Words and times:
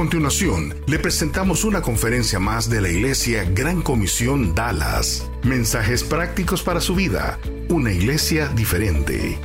A 0.00 0.02
continuación, 0.02 0.74
le 0.86 0.98
presentamos 0.98 1.62
una 1.62 1.82
conferencia 1.82 2.38
más 2.38 2.70
de 2.70 2.80
la 2.80 2.88
Iglesia 2.88 3.44
Gran 3.44 3.82
Comisión 3.82 4.54
Dallas. 4.54 5.30
Mensajes 5.44 6.02
prácticos 6.04 6.62
para 6.62 6.80
su 6.80 6.94
vida. 6.94 7.38
Una 7.68 7.92
iglesia 7.92 8.48
diferente. 8.48 9.38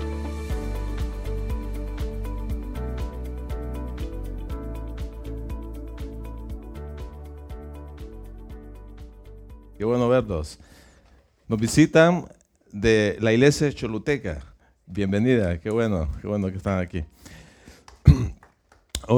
Qué 9.77 9.83
bueno 9.83 10.07
verlos. 10.07 10.57
Nos 11.49 11.59
visitan 11.59 12.29
de 12.71 13.17
la 13.19 13.33
iglesia 13.33 13.73
Choluteca. 13.73 14.55
Bienvenida, 14.85 15.59
qué 15.59 15.69
bueno, 15.69 16.09
qué 16.21 16.27
bueno 16.27 16.49
que 16.49 16.55
están 16.55 16.79
aquí. 16.79 17.03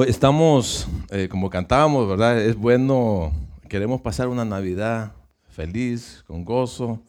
Estamos, 0.05 0.85
eh, 1.11 1.29
como 1.29 1.49
cantábamos, 1.49 2.09
¿verdad? 2.09 2.41
Es 2.41 2.57
bueno, 2.57 3.31
queremos 3.69 4.01
pasar 4.01 4.27
una 4.27 4.43
Navidad 4.43 5.13
feliz, 5.47 6.25
con 6.27 6.43
gozo, 6.43 7.01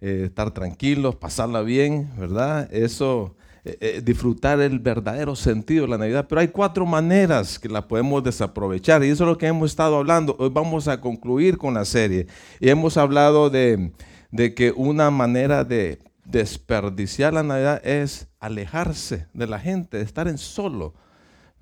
eh, 0.00 0.22
estar 0.26 0.52
tranquilos, 0.52 1.16
pasarla 1.16 1.62
bien, 1.62 2.08
¿verdad? 2.16 2.72
Eso, 2.72 3.34
eh, 3.64 4.00
disfrutar 4.04 4.60
el 4.60 4.78
verdadero 4.78 5.34
sentido 5.34 5.82
de 5.82 5.90
la 5.90 5.98
Navidad. 5.98 6.26
Pero 6.28 6.40
hay 6.40 6.48
cuatro 6.48 6.86
maneras 6.86 7.58
que 7.58 7.68
la 7.68 7.88
podemos 7.88 8.22
desaprovechar 8.22 9.02
y 9.02 9.08
eso 9.08 9.24
es 9.24 9.28
lo 9.28 9.36
que 9.36 9.48
hemos 9.48 9.72
estado 9.72 9.96
hablando. 9.96 10.36
Hoy 10.38 10.50
vamos 10.50 10.86
a 10.86 11.00
concluir 11.00 11.58
con 11.58 11.74
la 11.74 11.84
serie 11.84 12.28
y 12.60 12.68
hemos 12.68 12.96
hablado 12.98 13.50
de, 13.50 13.90
que 14.54 14.72
una 14.76 15.10
manera 15.10 15.64
de 15.64 15.98
desperdiciar 16.24 17.32
la 17.32 17.42
Navidad 17.42 17.84
es 17.84 18.28
alejarse 18.38 19.26
de 19.34 19.48
la 19.48 19.58
gente, 19.58 20.00
estar 20.00 20.28
en 20.28 20.38
solo, 20.38 20.94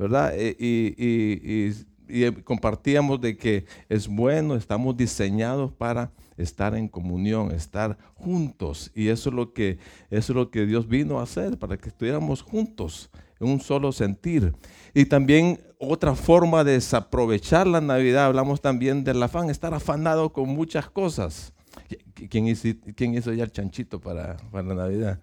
¿verdad? 0.01 0.33
Eh, 0.35 0.57
y, 0.59 2.33
compartíamos 2.43 3.21
de 3.21 3.37
que 3.37 3.67
es 3.89 4.09
bueno, 4.09 4.57
estamos 4.57 4.97
diseñados 4.97 5.71
para 5.71 6.11
estar 6.39 6.75
en 6.75 6.89
comunión, 6.89 7.53
estar 7.53 7.97
juntos. 8.15 8.91
Y 8.95 9.09
eso 9.09 9.29
es 9.29 9.37
lo 9.37 9.53
que, 9.53 9.79
eso 10.11 10.33
es 10.33 10.37
lo 10.37 10.51
que 10.51 10.65
Dios 10.67 10.89
vino 10.89 11.21
a 11.21 11.25
hacer, 11.25 11.59
para 11.59 11.77
que 11.77 11.91
estuviéramos 11.91 12.43
juntos 12.43 13.11
en 13.39 13.49
un 13.49 13.61
solo 13.61 13.93
sentir. 13.93 14.55
Y 14.95 15.05
también 15.05 15.61
otra 15.79 16.15
forma 16.15 16.65
de 16.65 16.73
desaprovechar 16.73 17.67
la 17.67 17.83
Navidad, 17.83 18.25
hablamos 18.25 18.61
también 18.61 19.05
del 19.05 19.23
afán, 19.23 19.51
estar 19.51 19.75
afanado 19.75 20.33
con 20.33 20.49
muchas 20.49 20.89
cosas. 20.89 21.53
¿Quién 22.29 22.49
hizo, 22.49 22.69
quién 22.97 23.15
hizo 23.15 23.33
ya 23.33 23.45
el 23.45 23.53
chanchito 23.53 24.01
para, 24.01 24.37
para 24.51 24.67
la 24.67 24.75
Navidad? 24.75 25.21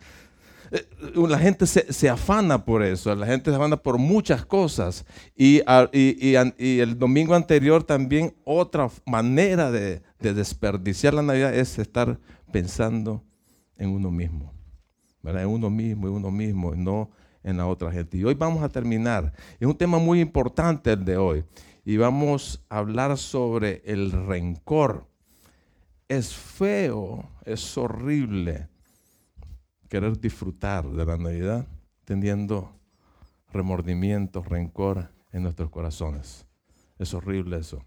Eh, 0.72 0.88
la 1.16 1.40
gente 1.40 1.66
se, 1.66 2.10
afana 2.10 2.64
por 2.64 2.84
eso, 2.84 3.14
la 3.16 3.26
gente 3.26 3.52
se 3.52 3.56
afana 3.56 3.78
por 3.78 3.98
muchas 3.98 4.46
cosas. 4.46 5.06
Y, 5.36 5.62
y, 5.94 6.36
el 6.80 6.98
domingo 6.98 7.36
anterior 7.36 7.84
también 7.84 8.36
otra 8.44 8.90
manera 9.06 9.72
de, 9.72 10.02
desperdiciar 10.20 11.14
la 11.14 11.22
Navidad 11.22 11.54
es 11.54 11.78
estar 11.80 12.20
pensando 12.52 13.24
en 13.78 13.90
uno 13.90 14.12
mismo, 14.12 14.54
en 15.24 15.48
uno 15.48 15.70
mismo, 15.70 16.08
en 16.08 16.14
uno 16.14 16.32
mismo, 16.32 16.76
no 16.76 17.12
en 17.44 17.58
la 17.58 17.68
otra 17.68 17.92
gente. 17.92 18.18
Y 18.18 18.24
hoy 18.24 18.34
vamos 18.34 18.64
a 18.64 18.70
terminar. 18.70 19.34
Es 19.60 19.68
un 19.68 19.78
tema 19.78 20.00
muy 20.00 20.20
importante 20.20 20.92
el 20.92 21.06
de 21.06 21.18
hoy. 21.18 21.46
Y 21.86 21.96
vamos 21.96 22.62
a 22.68 22.80
hablar 22.80 23.18
sobre 23.18 23.82
el 23.86 24.12
rencor. 24.12 25.08
Es 26.10 26.34
feo, 26.34 27.30
es 27.46 27.78
horrible 27.78 28.68
querer 29.88 30.20
disfrutar 30.20 30.88
de 30.90 31.06
la 31.06 31.18
Navidad 31.18 31.66
teniendo 32.06 32.74
remordimiento, 33.52 34.44
rencor 34.44 35.10
en 35.32 35.44
nuestros 35.44 35.70
corazones. 35.70 36.46
Es 37.00 37.14
horrible 37.14 37.58
eso. 37.58 37.84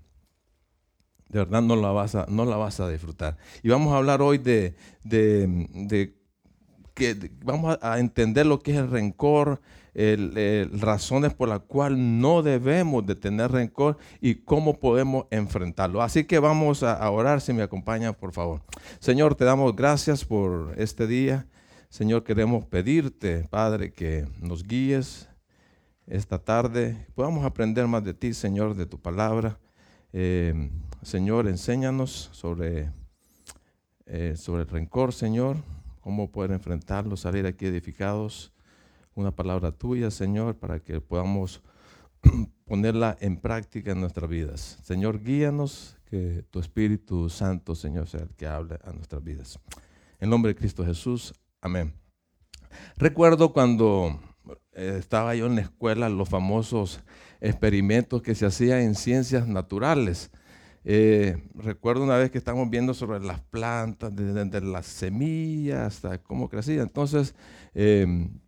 De 1.28 1.38
verdad 1.38 1.62
no 1.62 1.76
la 1.76 1.90
vas 1.90 2.14
a, 2.14 2.26
no 2.28 2.44
la 2.44 2.56
vas 2.56 2.80
a 2.80 2.88
disfrutar. 2.88 3.36
Y 3.62 3.68
vamos 3.68 3.92
a 3.92 3.98
hablar 3.98 4.20
hoy 4.20 4.38
de, 4.38 4.74
de, 5.04 6.14
que 6.94 7.30
vamos 7.44 7.78
a 7.80 7.98
entender 7.98 8.46
lo 8.46 8.58
que 8.60 8.72
es 8.72 8.78
el 8.78 8.90
rencor, 8.90 9.60
razones 10.72 11.34
por 11.34 11.48
las 11.48 11.60
cuales 11.60 11.98
no 11.98 12.42
debemos 12.42 13.06
de 13.06 13.14
tener 13.14 13.52
rencor 13.52 13.96
y 14.20 14.36
cómo 14.36 14.78
podemos 14.78 15.26
enfrentarlo. 15.30 16.02
Así 16.02 16.24
que 16.24 16.38
vamos 16.40 16.82
a 16.82 17.08
orar, 17.10 17.40
si 17.40 17.52
me 17.52 17.62
acompaña, 17.62 18.12
por 18.12 18.32
favor. 18.32 18.62
Señor, 18.98 19.34
te 19.36 19.44
damos 19.44 19.74
gracias 19.76 20.24
por 20.24 20.74
este 20.78 21.06
día. 21.06 21.46
Señor, 21.90 22.22
queremos 22.22 22.64
pedirte, 22.66 23.48
Padre, 23.50 23.92
que 23.92 24.24
nos 24.40 24.62
guíes 24.62 25.28
esta 26.06 26.38
tarde. 26.38 27.08
Podamos 27.16 27.44
aprender 27.44 27.88
más 27.88 28.04
de 28.04 28.14
ti, 28.14 28.32
Señor, 28.32 28.76
de 28.76 28.86
tu 28.86 29.00
palabra. 29.00 29.58
Eh, 30.12 30.70
Señor, 31.02 31.48
enséñanos 31.48 32.30
sobre, 32.30 32.92
eh, 34.06 34.34
sobre 34.36 34.62
el 34.62 34.68
rencor, 34.68 35.12
Señor, 35.12 35.56
cómo 36.00 36.30
poder 36.30 36.52
enfrentarlo, 36.52 37.16
salir 37.16 37.44
aquí 37.44 37.66
edificados. 37.66 38.52
Una 39.16 39.32
palabra 39.32 39.72
tuya, 39.72 40.12
Señor, 40.12 40.56
para 40.56 40.78
que 40.78 41.00
podamos 41.00 41.60
ponerla 42.66 43.18
en 43.20 43.36
práctica 43.36 43.90
en 43.90 44.00
nuestras 44.00 44.30
vidas. 44.30 44.78
Señor, 44.84 45.24
guíanos, 45.24 45.98
que 46.04 46.44
tu 46.50 46.60
Espíritu 46.60 47.28
Santo, 47.28 47.74
Señor, 47.74 48.06
sea 48.06 48.20
el 48.20 48.30
que 48.36 48.46
hable 48.46 48.78
a 48.84 48.92
nuestras 48.92 49.24
vidas. 49.24 49.58
En 50.20 50.30
nombre 50.30 50.52
de 50.52 50.58
Cristo 50.58 50.84
Jesús, 50.84 51.34
Amén. 51.60 51.92
Recuerdo 52.96 53.52
cuando 53.52 54.18
eh, 54.72 54.96
estaba 54.98 55.34
yo 55.34 55.46
en 55.46 55.56
la 55.56 55.62
escuela 55.62 56.08
los 56.08 56.28
famosos 56.28 57.00
experimentos 57.40 58.22
que 58.22 58.34
se 58.34 58.46
hacían 58.46 58.80
en 58.80 58.94
ciencias 58.94 59.46
naturales. 59.46 60.30
Eh, 60.84 61.36
recuerdo 61.54 62.04
una 62.04 62.16
vez 62.16 62.30
que 62.30 62.38
estábamos 62.38 62.70
viendo 62.70 62.94
sobre 62.94 63.20
las 63.20 63.40
plantas, 63.40 64.14
desde, 64.14 64.60
las 64.62 64.86
semillas 64.86 65.96
hasta 65.96 66.22
cómo 66.22 66.48
crecían. 66.48 66.80
Entonces, 66.80 67.34
em, 67.74 68.40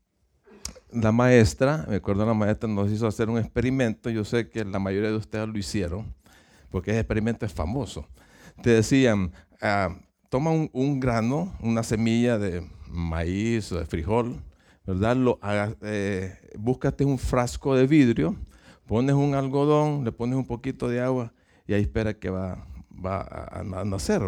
la 0.91 1.13
maestra, 1.13 1.85
me 1.89 1.97
acuerdo 1.97 2.25
la 2.25 2.35
maestra 2.35 2.69
nos 2.69 2.91
hizo 2.91 3.07
hacer 3.07 3.29
un 3.29 3.39
experimento, 3.39 4.11
yo 4.11 4.25
sé 4.25 4.49
que 4.49 4.65
la 4.65 4.79
mayoría 4.79 5.11
de 5.11 5.17
ustedes 5.17 5.49
lo 5.49 5.59
hicieron, 5.59 6.15
porque 6.71 6.91
ese 6.93 7.01
experimento 7.01 7.47
es 7.47 7.53
famoso. 7.53 8.07
Te 8.63 8.71
decían, 8.71 9.33
ah, 9.61 9.97
toma 10.33 10.51
un 10.51 10.99
grano, 10.99 11.53
una 11.61 11.83
semilla 11.83 12.39
de 12.39 12.67
maíz 12.89 13.71
o 13.71 13.79
de 13.79 13.85
frijol, 13.85 14.41
¿verdad? 14.87 15.15
Lo, 15.15 15.39
eh, 15.83 16.35
búscate 16.59 17.05
un 17.05 17.19
frasco 17.19 17.77
de 17.77 17.87
vidrio, 17.87 18.35
pones 18.87 19.15
un 19.15 19.35
algodón, 19.35 20.07
le 20.07 20.11
pones 20.11 20.37
un 20.37 20.47
poquito 20.47 20.89
de 20.89 21.03
agua 21.03 21.35
y 21.67 21.75
ahí 21.75 21.83
espera 21.83 22.15
que 22.15 22.31
va, 22.31 22.67
va 23.05 23.21
a, 23.51 23.85
nacer. 23.85 24.23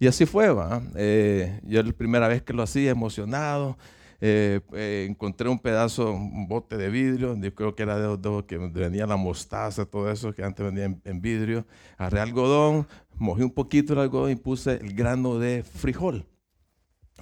Y 0.00 0.08
así 0.08 0.26
fue. 0.26 0.50
¿va? 0.50 0.82
Eh, 0.96 1.60
yo 1.62 1.80
la 1.80 1.92
primera 1.92 2.26
vez 2.26 2.42
que 2.42 2.52
lo 2.52 2.64
hacía, 2.64 2.90
emocionado, 2.90 3.78
eh, 4.20 5.06
encontré 5.08 5.48
un 5.48 5.60
pedazo, 5.60 6.10
un 6.10 6.48
bote 6.48 6.76
de 6.76 6.88
vidrio, 6.88 7.36
yo 7.36 7.54
creo 7.54 7.76
que 7.76 7.84
era 7.84 7.96
de, 7.98 8.16
de, 8.16 8.44
que 8.46 8.58
venía 8.58 9.06
la 9.06 9.16
mostaza, 9.16 9.84
todo 9.84 10.10
eso 10.10 10.34
que 10.34 10.42
antes 10.42 10.66
venía 10.66 10.86
en, 10.86 11.00
en 11.04 11.20
vidrio. 11.20 11.64
Agarré 11.98 12.18
algodón, 12.18 12.88
mojé 13.18 13.44
un 13.44 13.50
poquito 13.50 13.92
el 13.92 14.00
algodón 14.00 14.30
y 14.30 14.36
puse 14.36 14.74
el 14.74 14.94
grano 14.94 15.38
de 15.38 15.62
frijol. 15.62 16.26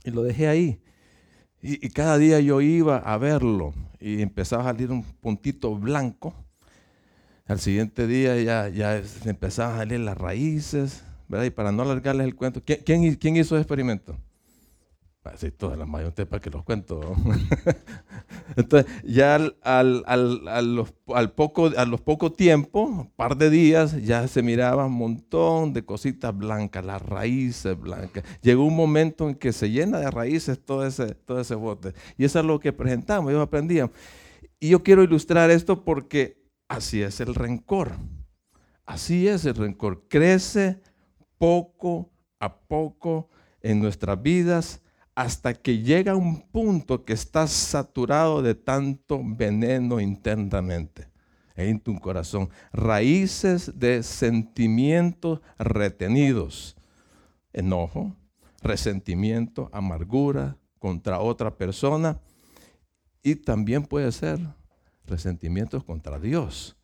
Y 0.05 0.11
lo 0.11 0.23
dejé 0.23 0.49
ahí. 0.49 0.81
Y, 1.63 1.89
cada 1.89 2.19
día 2.19 2.41
yo 2.41 2.61
iba 2.61 2.99
a 2.99 3.17
verlo 3.17 3.73
y 3.99 4.21
empezaba 4.21 4.65
a 4.65 4.67
salir 4.67 4.91
un 4.91 5.03
puntito 5.03 5.75
blanco. 5.75 6.35
Al 7.47 7.59
siguiente 7.59 8.07
día 8.07 8.39
ya, 8.41 8.69
ya 8.69 9.03
empezaban 9.25 9.77
a 9.77 9.79
salir 9.79 10.01
las 10.01 10.19
raíces, 10.19 11.05
¿verdad? 11.27 11.47
Y 11.47 11.51
para 11.51 11.73
no 11.73 11.83
alargarles 11.83 12.27
el 12.27 12.35
cuento, 12.35 12.63
¿quién, 12.63 13.15
quién, 13.15 13.37
hizo 13.37 13.55
el 13.55 13.63
experimento? 13.63 14.17
Así 15.25 15.51
toda 15.51 15.77
la 15.77 15.87
mayoría 15.87 16.29
para 16.29 16.41
que 16.41 16.51
los 16.51 16.63
cuento. 16.65 17.01
Entonces, 18.57 18.93
ya 19.05 19.37
al, 19.37 19.57
al, 19.63 20.05
al, 20.07 20.77
los, 20.77 20.93
al, 21.15 21.33
poco, 21.33 21.71
a 21.77 21.87
los 21.87 22.03
poco 22.03 22.31
tiempo, 22.31 22.83
un 22.83 23.11
par 23.11 23.37
de 23.37 23.49
días, 23.49 24.03
ya 24.03 24.29
se 24.29 24.43
miraba 24.43 24.85
un 24.85 24.93
montón 24.93 25.73
de 25.73 25.85
cositas 25.85 26.37
blancas, 26.37 26.85
las 26.85 27.01
raíces 27.01 27.79
blancas. 27.79 28.23
Llegó 28.43 28.67
un 28.67 28.77
momento 28.77 29.29
en 29.29 29.35
que 29.35 29.53
se 29.53 29.71
llena 29.71 29.99
de 29.99 30.11
raíces 30.11 30.63
todo 30.63 30.87
ese, 30.87 31.15
todo 31.15 31.41
ese 31.41 31.55
bote. 31.55 31.95
Y 32.19 32.25
eso 32.25 32.41
es 32.41 32.45
lo 32.45 32.61
que 32.61 32.73
presentamos, 32.73 33.33
yo 33.33 33.41
aprendía. 33.41 33.91
Y 34.61 34.69
yo 34.69 34.83
quiero 34.83 35.03
ilustrar 35.03 35.51
esto 35.51 35.85
porque 35.85 36.37
así 36.69 37.01
es 37.03 37.21
el 37.21 37.35
rencor. 37.35 37.93
Así 38.85 39.27
es 39.27 39.47
el 39.47 39.55
rencor. 39.55 40.05
Crece 40.09 40.81
poco 41.39 42.11
a 42.39 42.55
poco 42.55 43.31
en 43.63 43.81
nuestras 43.81 44.23
vidas 44.23 44.83
hasta 45.15 45.55
que 45.55 45.79
llega 45.79 46.17
un 46.17 46.43
punto 46.43 47.05
que 47.05 47.13
estás 47.13 47.53
saturado 47.53 48.43
de 48.43 48.55
tanto 48.55 49.21
veneno 49.25 50.01
internamente 50.01 51.09
en 51.55 51.79
tu 51.79 51.99
corazón. 52.01 52.51
Raíces 52.73 53.79
de 53.79 54.03
sentimientos 54.03 55.41
retenidos. 55.59 56.77
Enojo, 57.53 58.17
resentimiento, 58.63 59.71
amargura 59.73 60.57
contra 60.79 61.21
otra 61.21 61.57
persona. 61.57 62.21
Y 63.23 63.37
también 63.37 63.85
puede 63.85 64.11
ser 64.11 64.41
resentimientos 65.07 65.85
contra 65.85 66.19
Dios. 66.19 66.77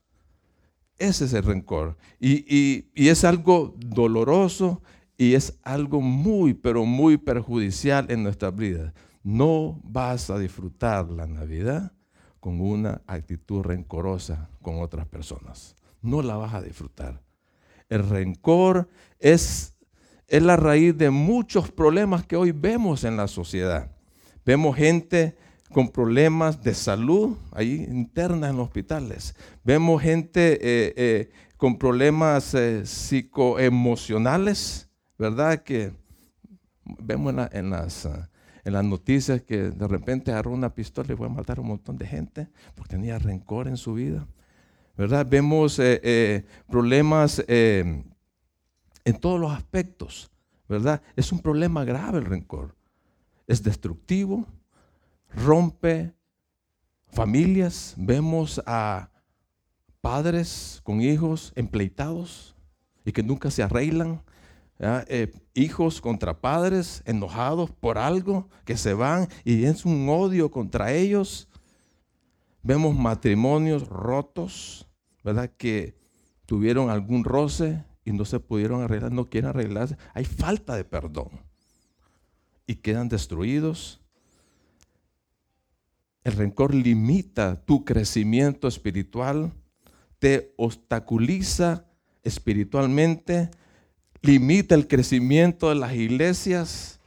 Ese 0.99 1.25
es 1.25 1.33
el 1.33 1.43
rencor. 1.43 1.97
Y, 2.21 2.85
y 2.95 3.09
es 3.09 3.25
algo 3.25 3.75
doloroso 3.79 4.83
y 5.21 5.35
es 5.35 5.59
algo 5.63 6.01
muy, 6.01 6.55
pero 6.55 6.87
muy 6.87 7.19
perjudicial 7.19 8.11
en 8.11 8.23
nuestra 8.23 8.51
vida. 8.51 8.95
No 9.23 9.79
vas 9.85 10.31
a 10.31 10.39
disfrutar 10.39 11.11
la 11.11 11.27
Navidad 11.27 11.93
con 12.41 12.63
una 12.63 13.03
actitud 13.07 13.61
rencorosa 13.61 14.49
con 14.63 14.81
otras 14.81 15.07
personas. 15.07 15.77
No 16.01 16.23
la 16.23 16.37
vas 16.37 16.55
a 16.55 16.63
disfrutar. 16.63 17.21
El 17.91 18.09
rencor 18.09 18.89
es, 19.19 19.75
es 20.27 20.43
la 20.43 20.57
raíz 20.57 20.97
de 20.97 21.11
muchos 21.11 21.71
problemas 21.71 22.25
que 22.25 22.37
hoy 22.37 22.53
vemos 22.53 23.05
en 23.05 23.19
la 23.19 23.29
sociedad. 23.29 23.95
Vemos 24.47 24.75
gente 24.75 25.37
con 25.71 25.91
problemas 25.91 26.63
de 26.63 26.73
salud 26.73 27.37
ahí 27.53 27.87
interna 27.91 28.49
en 28.49 28.57
los 28.57 28.69
hospitales. 28.69 29.35
Vemos 29.65 30.01
gente 30.01 30.55
eh, 30.55 30.95
eh, 30.97 31.31
con 31.59 31.79
problemas 31.79 32.55
eh, 32.55 32.87
psicoemocionales 32.87 34.87
¿verdad? 35.21 35.63
Que 35.63 35.93
vemos 36.83 37.35
en, 37.53 37.69
las, 37.69 38.07
ah, 38.07 38.31
en 38.65 38.73
las 38.73 38.83
noticias 38.83 39.43
que 39.43 39.71
de 39.71 39.87
repente 39.87 40.33
agarró 40.33 40.51
una 40.53 40.75
pistola 40.75 41.13
y 41.13 41.17
fue 41.17 41.27
a 41.27 41.29
matar 41.29 41.59
a 41.59 41.61
un 41.61 41.69
montón 41.69 41.99
de 41.99 42.07
gente 42.07 42.49
porque 42.75 42.93
tenía 42.97 43.19
rencor 43.19 43.69
en 43.69 43.77
su 43.77 43.93
vida. 43.93 44.27
¿Verdad? 44.97 45.27
Vemos 45.29 45.79
eh, 45.79 46.01
eh, 46.03 46.47
problemas 46.69 47.45
eh, 47.49 48.03
en 49.05 49.17
todos 49.21 49.39
los 49.39 49.53
aspectos. 49.53 50.31
¿Verdad? 50.67 51.03
Es 51.17 51.33
un 51.33 51.41
problema 51.41 51.85
grave 51.85 52.19
el 52.19 52.25
rencor. 52.25 52.75
Es 53.47 53.63
destructivo, 53.63 54.47
rompe 55.35 56.15
familias. 57.09 57.95
Vemos 57.99 58.63
a 58.65 59.11
padres 60.01 60.81
con 60.83 61.03
hijos 61.03 61.53
empleitados 61.57 62.57
y 63.05 63.13
que 63.13 63.23
nunca 63.23 63.51
se 63.51 63.63
arreglan 63.63 64.23
eh, 64.83 65.31
hijos 65.53 66.01
contra 66.01 66.41
padres 66.41 67.03
enojados 67.05 67.71
por 67.71 67.99
algo 67.99 68.49
que 68.65 68.79
se 68.79 68.95
van 68.95 69.29
y 69.45 69.65
es 69.65 69.85
un 69.85 70.09
odio 70.09 70.51
contra 70.51 70.93
ellos. 70.95 71.49
Vemos 72.63 72.97
matrimonios 72.97 73.87
rotos, 73.89 74.89
¿verdad? 75.23 75.51
Que 75.59 75.99
tuvieron 76.47 76.89
algún 76.89 77.25
roce 77.25 77.85
y 78.07 78.13
no 78.13 78.25
se 78.25 78.41
pudieron 78.41 78.83
arreglar, 78.83 79.13
no 79.13 79.29
quieren 79.29 79.51
arreglarse. 79.51 79.99
Hay 80.15 80.25
falta 80.25 80.75
de 80.77 80.85
perdón 80.85 81.29
y 82.67 82.77
quedan 82.77 83.11
destruidos. 83.11 84.01
El 86.25 86.33
rencor 86.33 86.75
limita 86.75 87.63
tu 87.67 87.85
crecimiento 87.85 88.67
espiritual, 88.67 89.53
te 90.19 90.55
obstaculiza 90.57 91.87
espiritualmente 92.23 93.51
limita 94.23 94.75
el 94.75 94.87
crecimiento 94.87 95.69
de 95.69 95.77
las 95.77 95.95
iglesias 95.95 97.01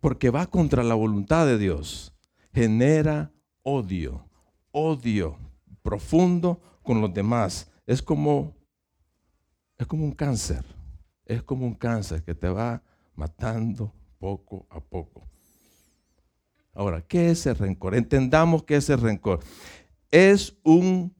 porque 0.00 0.30
va 0.30 0.46
contra 0.46 0.82
la 0.82 0.94
voluntad 0.94 1.46
de 1.46 1.58
Dios. 1.58 2.12
Genera 2.52 3.32
odio, 3.62 4.24
odio 4.70 5.38
profundo 5.82 6.60
con 6.82 7.00
los 7.00 7.12
demás. 7.12 7.70
Es 7.86 8.02
como, 8.02 8.54
es 9.78 9.86
como 9.86 10.04
un 10.04 10.12
cáncer, 10.12 10.64
es 11.24 11.42
como 11.42 11.66
un 11.66 11.74
cáncer 11.74 12.22
que 12.22 12.34
te 12.34 12.48
va 12.48 12.82
matando 13.14 13.92
poco 14.18 14.66
a 14.70 14.80
poco. 14.80 15.26
Ahora, 16.72 17.00
¿qué 17.00 17.30
es 17.30 17.46
el 17.46 17.56
rencor? 17.56 17.94
Entendamos 17.94 18.62
qué 18.64 18.76
es 18.76 18.90
el 18.90 19.00
rencor. 19.00 19.40
Es 20.10 20.54
un 20.62 21.15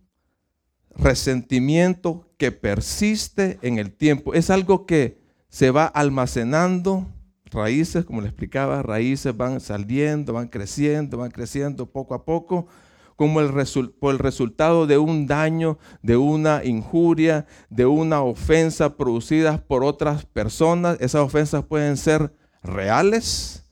resentimiento 0.96 2.28
que 2.36 2.52
persiste 2.52 3.58
en 3.62 3.78
el 3.78 3.92
tiempo. 3.92 4.34
Es 4.34 4.50
algo 4.50 4.86
que 4.86 5.18
se 5.48 5.70
va 5.70 5.86
almacenando, 5.86 7.06
raíces, 7.46 8.04
como 8.04 8.20
le 8.20 8.28
explicaba, 8.28 8.82
raíces 8.82 9.36
van 9.36 9.60
saliendo, 9.60 10.32
van 10.32 10.48
creciendo, 10.48 11.18
van 11.18 11.30
creciendo 11.30 11.86
poco 11.86 12.14
a 12.14 12.24
poco, 12.24 12.66
como 13.14 13.40
el 13.40 13.50
por 13.98 14.12
el 14.12 14.18
resultado 14.18 14.86
de 14.86 14.98
un 14.98 15.26
daño, 15.26 15.78
de 16.02 16.16
una 16.16 16.64
injuria, 16.64 17.46
de 17.70 17.86
una 17.86 18.20
ofensa 18.22 18.96
producida 18.96 19.64
por 19.66 19.84
otras 19.84 20.26
personas. 20.26 20.98
Esas 21.00 21.22
ofensas 21.22 21.64
pueden 21.64 21.96
ser 21.96 22.34
reales. 22.62 23.64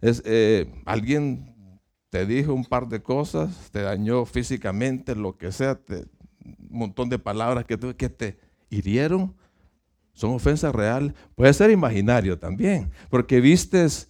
Es, 0.00 0.22
eh, 0.24 0.72
alguien 0.86 1.78
te 2.08 2.26
dijo 2.26 2.52
un 2.52 2.64
par 2.64 2.88
de 2.88 3.00
cosas, 3.00 3.70
te 3.70 3.82
dañó 3.82 4.24
físicamente, 4.24 5.14
lo 5.14 5.36
que 5.36 5.52
sea, 5.52 5.76
te, 5.76 6.06
montón 6.68 7.08
de 7.08 7.18
palabras 7.18 7.64
que, 7.64 7.78
que 7.94 8.08
te 8.08 8.38
hirieron, 8.70 9.34
son 10.14 10.34
ofensas 10.34 10.74
reales. 10.74 11.14
Puede 11.34 11.52
ser 11.52 11.70
imaginario 11.70 12.38
también, 12.38 12.90
porque 13.08 13.40
vistes, 13.40 14.08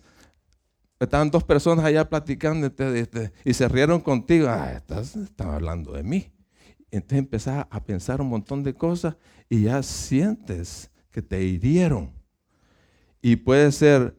estaban 0.99 1.31
dos 1.31 1.45
personas 1.45 1.85
allá 1.85 2.09
platicando 2.09 2.71
y 3.45 3.55
se 3.55 3.69
rieron 3.69 4.01
contigo. 4.01 4.49
Ah, 4.49 4.73
estás, 4.73 5.17
hablando 5.39 5.93
de 5.93 6.03
mí. 6.03 6.31
Entonces 6.91 7.19
empezás 7.19 7.67
a 7.71 7.85
pensar 7.85 8.21
un 8.21 8.29
montón 8.29 8.65
de 8.65 8.75
cosas 8.75 9.17
y 9.49 9.63
ya 9.63 9.83
sientes 9.83 10.91
que 11.11 11.23
te 11.23 11.43
hirieron. 11.43 12.13
Y 13.23 13.37
puede 13.37 13.71
ser 13.71 14.17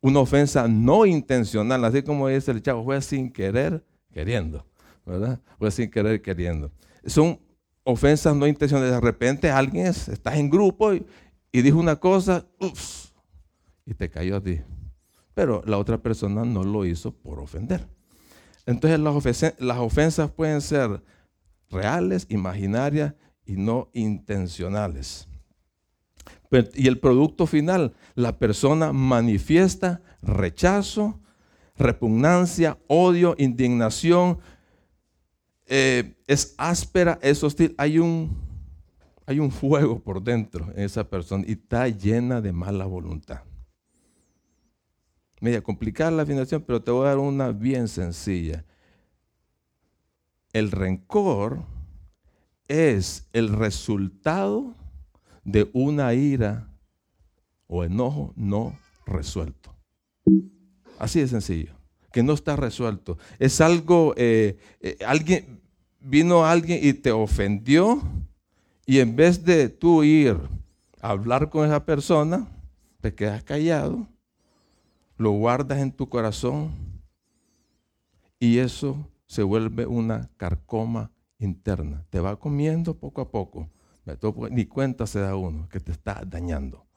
una 0.00 0.20
ofensa 0.20 0.68
no 0.68 1.06
intencional, 1.06 1.84
así 1.84 2.02
como 2.02 2.28
dice 2.28 2.50
el 2.50 2.62
chavo, 2.62 2.84
fue 2.84 3.00
sin 3.00 3.32
querer, 3.32 3.84
queriendo, 4.12 4.66
¿verdad? 5.06 5.40
Fue 5.58 5.70
sin 5.70 5.90
querer, 5.90 6.20
queriendo 6.20 6.70
son 7.08 7.40
ofensas 7.84 8.36
no 8.36 8.46
intencionales. 8.46 8.92
De 8.92 9.00
repente 9.00 9.50
alguien, 9.50 9.86
estás 9.86 10.36
en 10.36 10.50
grupo 10.50 10.92
y, 10.94 11.04
dijo 11.52 11.78
una 11.78 11.96
cosa, 11.96 12.46
y 13.86 13.94
te 13.94 14.10
cayó 14.10 14.36
a 14.36 14.42
ti. 14.42 14.60
Pero 15.34 15.62
la 15.66 15.78
otra 15.78 15.98
persona 15.98 16.44
no 16.44 16.64
lo 16.64 16.84
hizo 16.84 17.12
por 17.12 17.40
ofender. 17.40 17.86
Entonces 18.66 19.00
las 19.58 19.78
ofensas 19.78 20.30
pueden 20.30 20.60
ser 20.60 21.02
reales, 21.70 22.26
imaginarias 22.28 23.14
y 23.46 23.56
no 23.56 23.88
intencionales. 23.94 25.28
Y 26.74 26.88
el 26.88 26.98
producto 26.98 27.46
final, 27.46 27.94
la 28.14 28.38
persona 28.38 28.92
manifiesta 28.92 30.02
rechazo, 30.22 31.20
repugnancia, 31.76 32.78
odio, 32.86 33.34
indignación, 33.38 34.38
eh, 35.68 36.14
es 36.26 36.54
áspera, 36.56 37.18
es 37.22 37.44
hostil. 37.44 37.74
Hay 37.78 37.98
un, 37.98 38.36
hay 39.26 39.38
un 39.38 39.50
fuego 39.50 40.00
por 40.00 40.22
dentro 40.22 40.72
en 40.74 40.84
esa 40.84 41.08
persona 41.08 41.44
y 41.46 41.52
está 41.52 41.88
llena 41.88 42.40
de 42.40 42.52
mala 42.52 42.86
voluntad. 42.86 43.42
Media 45.40 45.62
complicada 45.62 46.10
la 46.10 46.22
afinación, 46.22 46.62
pero 46.62 46.82
te 46.82 46.90
voy 46.90 47.04
a 47.06 47.10
dar 47.10 47.18
una 47.18 47.52
bien 47.52 47.86
sencilla. 47.86 48.64
El 50.52 50.70
rencor 50.70 51.64
es 52.66 53.28
el 53.32 53.50
resultado 53.50 54.74
de 55.44 55.70
una 55.72 56.12
ira 56.14 56.68
o 57.66 57.84
enojo 57.84 58.32
no 58.34 58.76
resuelto. 59.06 59.74
Así 60.98 61.20
de 61.20 61.28
sencillo, 61.28 61.77
que 62.12 62.22
no 62.22 62.32
está 62.32 62.56
resuelto. 62.56 63.18
Es 63.38 63.60
algo, 63.60 64.14
eh, 64.16 64.56
eh, 64.80 64.98
alguien, 65.06 65.60
vino 66.00 66.44
alguien 66.44 66.80
y 66.82 66.92
te 66.92 67.12
ofendió 67.12 68.02
y 68.86 69.00
en 69.00 69.16
vez 69.16 69.44
de 69.44 69.68
tú 69.68 70.02
ir 70.02 70.38
a 71.00 71.10
hablar 71.10 71.50
con 71.50 71.66
esa 71.66 71.84
persona, 71.84 72.48
te 73.00 73.14
quedas 73.14 73.42
callado, 73.42 74.06
lo 75.16 75.32
guardas 75.32 75.78
en 75.78 75.92
tu 75.92 76.08
corazón 76.08 76.72
y 78.40 78.58
eso 78.58 79.08
se 79.26 79.42
vuelve 79.42 79.86
una 79.86 80.30
carcoma 80.36 81.10
interna. 81.38 82.04
Te 82.10 82.20
va 82.20 82.38
comiendo 82.38 82.94
poco 82.98 83.20
a 83.20 83.30
poco. 83.30 83.68
Ni 84.50 84.64
cuenta 84.64 85.06
se 85.06 85.20
da 85.20 85.36
uno 85.36 85.68
que 85.68 85.80
te 85.80 85.92
está 85.92 86.22
dañando. 86.26 86.87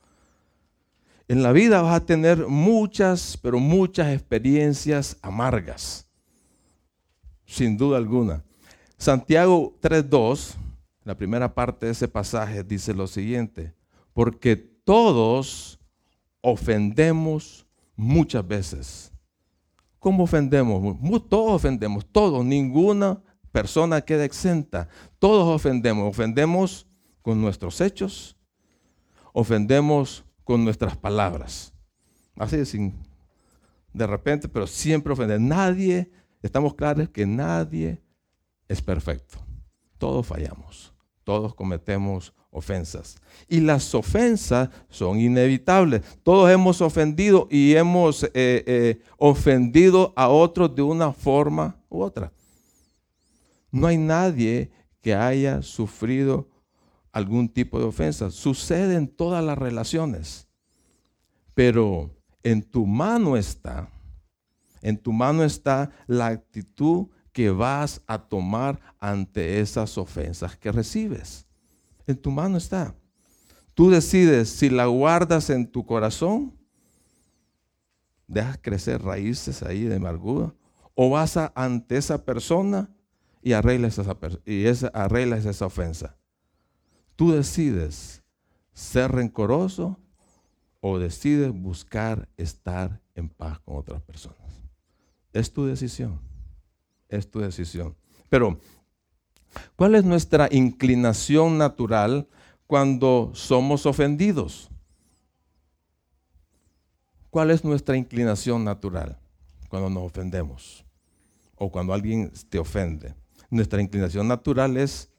En 1.31 1.43
la 1.43 1.53
vida 1.53 1.81
vas 1.81 1.95
a 1.95 2.05
tener 2.05 2.45
muchas, 2.45 3.37
pero 3.41 3.57
muchas 3.57 4.13
experiencias 4.13 5.15
amargas, 5.21 6.05
sin 7.45 7.77
duda 7.77 7.95
alguna. 7.95 8.43
Santiago 8.97 9.73
3.2, 9.81 10.55
la 11.05 11.15
primera 11.15 11.53
parte 11.53 11.85
de 11.85 11.93
ese 11.93 12.09
pasaje, 12.09 12.65
dice 12.65 12.93
lo 12.93 13.07
siguiente, 13.07 13.73
porque 14.11 14.57
todos 14.57 15.79
ofendemos 16.41 17.65
muchas 17.95 18.45
veces. 18.45 19.13
¿Cómo 19.99 20.25
ofendemos? 20.25 20.97
Todos 21.29 21.53
ofendemos, 21.53 22.05
todos, 22.11 22.43
ninguna 22.43 23.21
persona 23.53 24.01
queda 24.01 24.25
exenta. 24.25 24.89
Todos 25.17 25.47
ofendemos. 25.47 26.09
Ofendemos 26.09 26.87
con 27.21 27.39
nuestros 27.39 27.79
hechos, 27.79 28.35
ofendemos 29.31 30.25
con 30.51 30.65
nuestras 30.65 30.97
palabras. 30.97 31.71
Así 32.35 32.65
sin 32.65 32.93
de 33.93 34.05
repente, 34.05 34.49
pero 34.49 34.67
siempre 34.67 35.13
ofendemos. 35.13 35.47
Nadie, 35.47 36.11
estamos 36.41 36.75
claros 36.75 37.07
que 37.07 37.25
nadie 37.25 38.01
es 38.67 38.81
perfecto. 38.81 39.37
Todos 39.97 40.27
fallamos, 40.27 40.93
todos 41.23 41.55
cometemos 41.55 42.33
ofensas. 42.49 43.15
Y 43.47 43.61
las 43.61 43.95
ofensas 43.95 44.67
son 44.89 45.21
inevitables. 45.21 46.01
Todos 46.21 46.51
hemos 46.51 46.81
ofendido 46.81 47.47
y 47.49 47.75
hemos 47.75 48.25
eh, 48.25 48.29
eh, 48.33 48.99
ofendido 49.15 50.11
a 50.17 50.27
otros 50.27 50.75
de 50.75 50.81
una 50.81 51.13
forma 51.13 51.79
u 51.87 52.01
otra. 52.01 52.29
No 53.71 53.87
hay 53.87 53.95
nadie 53.95 54.69
que 54.99 55.15
haya 55.15 55.61
sufrido 55.61 56.50
algún 57.11 57.49
tipo 57.49 57.79
de 57.79 57.85
ofensa. 57.85 58.31
Sucede 58.31 58.95
en 58.95 59.07
todas 59.07 59.43
las 59.43 59.57
relaciones. 59.57 60.47
Pero 61.53 62.15
en 62.43 62.63
tu 62.63 62.85
mano 62.85 63.37
está, 63.37 63.89
en 64.81 64.97
tu 64.97 65.11
mano 65.11 65.43
está 65.43 65.91
la 66.07 66.27
actitud 66.27 67.07
que 67.31 67.49
vas 67.49 68.01
a 68.07 68.17
tomar 68.17 68.79
ante 68.99 69.59
esas 69.59 69.97
ofensas 69.97 70.57
que 70.57 70.71
recibes. 70.71 71.45
En 72.07 72.17
tu 72.17 72.31
mano 72.31 72.57
está. 72.57 72.95
Tú 73.73 73.89
decides 73.89 74.49
si 74.49 74.69
la 74.69 74.85
guardas 74.87 75.49
en 75.49 75.65
tu 75.65 75.85
corazón, 75.85 76.57
dejas 78.27 78.59
crecer 78.61 79.01
raíces 79.01 79.63
ahí 79.63 79.83
de 79.83 79.95
amargura, 79.95 80.53
o 80.95 81.09
vas 81.09 81.37
ante 81.55 81.97
esa 81.97 82.25
persona 82.25 82.89
y 83.41 83.53
arreglas 83.53 83.97
esa, 83.97 84.17
y 84.45 84.65
arreglas 84.93 85.45
esa 85.45 85.65
ofensa. 85.65 86.17
Tú 87.21 87.33
decides 87.33 88.23
ser 88.73 89.11
rencoroso 89.11 89.99
o 90.79 90.97
decides 90.97 91.51
buscar 91.51 92.27
estar 92.35 92.99
en 93.13 93.29
paz 93.29 93.59
con 93.59 93.77
otras 93.77 94.01
personas. 94.01 94.41
Es 95.31 95.53
tu 95.53 95.67
decisión. 95.67 96.19
Es 97.09 97.29
tu 97.29 97.39
decisión. 97.39 97.95
Pero, 98.27 98.59
¿cuál 99.75 99.93
es 99.93 100.03
nuestra 100.03 100.49
inclinación 100.49 101.59
natural 101.59 102.27
cuando 102.65 103.29
somos 103.35 103.85
ofendidos? 103.85 104.71
¿Cuál 107.29 107.51
es 107.51 107.63
nuestra 107.63 107.97
inclinación 107.97 108.63
natural 108.63 109.19
cuando 109.69 109.91
nos 109.91 110.05
ofendemos? 110.05 110.83
O 111.53 111.71
cuando 111.71 111.93
alguien 111.93 112.31
te 112.49 112.57
ofende. 112.57 113.13
Nuestra 113.51 113.79
inclinación 113.79 114.27
natural 114.27 114.75
es, 114.75 115.11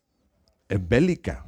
es 0.68 0.88
bélica. 0.88 1.47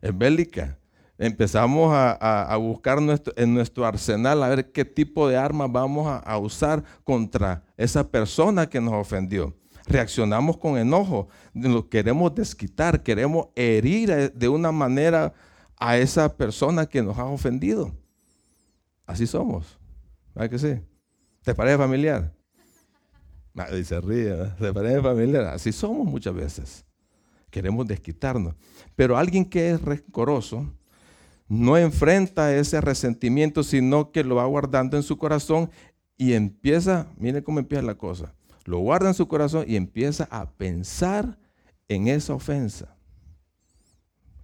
Es 0.00 0.16
bélica 0.16 0.78
empezamos 1.18 1.90
a, 1.92 2.56
buscar 2.58 2.98
en 3.36 3.54
nuestro 3.54 3.84
arsenal 3.84 4.42
a 4.42 4.48
ver 4.48 4.70
qué 4.70 4.84
tipo 4.84 5.28
de 5.28 5.36
armas 5.36 5.70
vamos 5.70 6.06
a, 6.24 6.38
usar 6.38 6.82
contra 7.04 7.64
esa 7.76 8.08
persona 8.08 8.68
que 8.68 8.80
nos 8.80 8.94
ofendió. 8.94 9.54
Reaccionamos 9.86 10.56
con 10.58 10.78
enojo, 10.78 11.28
lo 11.54 11.88
queremos 11.88 12.34
desquitar, 12.34 13.02
queremos 13.02 13.48
herir 13.56 14.32
de 14.32 14.48
una 14.48 14.70
manera 14.70 15.32
a 15.76 15.96
esa 15.96 16.36
persona 16.36 16.86
que 16.86 17.02
nos 17.02 17.18
ha 17.18 17.24
ofendido. 17.24 17.92
Así 19.06 19.26
somos. 19.26 19.78
¿Verdad 20.34 20.50
que 20.50 20.58
sí? 20.58 20.80
¿Te 21.42 21.54
parece 21.54 21.78
familiar? 21.78 22.32
Se 23.82 24.00
ríe, 24.00 24.36
¿te 24.58 24.72
parece 24.72 25.00
familiar? 25.00 25.44
Así 25.46 25.72
somos 25.72 26.06
muchas 26.06 26.34
veces. 26.34 26.87
Queremos 27.50 27.86
desquitarnos. 27.86 28.54
Pero 28.94 29.16
alguien 29.16 29.44
que 29.44 29.70
es 29.70 29.80
rencoroso, 29.82 30.66
no 31.48 31.78
enfrenta 31.78 32.54
ese 32.54 32.80
resentimiento, 32.80 33.62
sino 33.62 34.12
que 34.12 34.22
lo 34.22 34.36
va 34.36 34.44
guardando 34.44 34.96
en 34.96 35.02
su 35.02 35.16
corazón 35.16 35.70
y 36.18 36.34
empieza, 36.34 37.06
mire 37.16 37.42
cómo 37.42 37.58
empieza 37.58 37.82
la 37.82 37.96
cosa, 37.96 38.34
lo 38.64 38.78
guarda 38.80 39.08
en 39.08 39.14
su 39.14 39.28
corazón 39.28 39.64
y 39.66 39.76
empieza 39.76 40.28
a 40.30 40.50
pensar 40.50 41.38
en 41.88 42.08
esa 42.08 42.34
ofensa. 42.34 42.96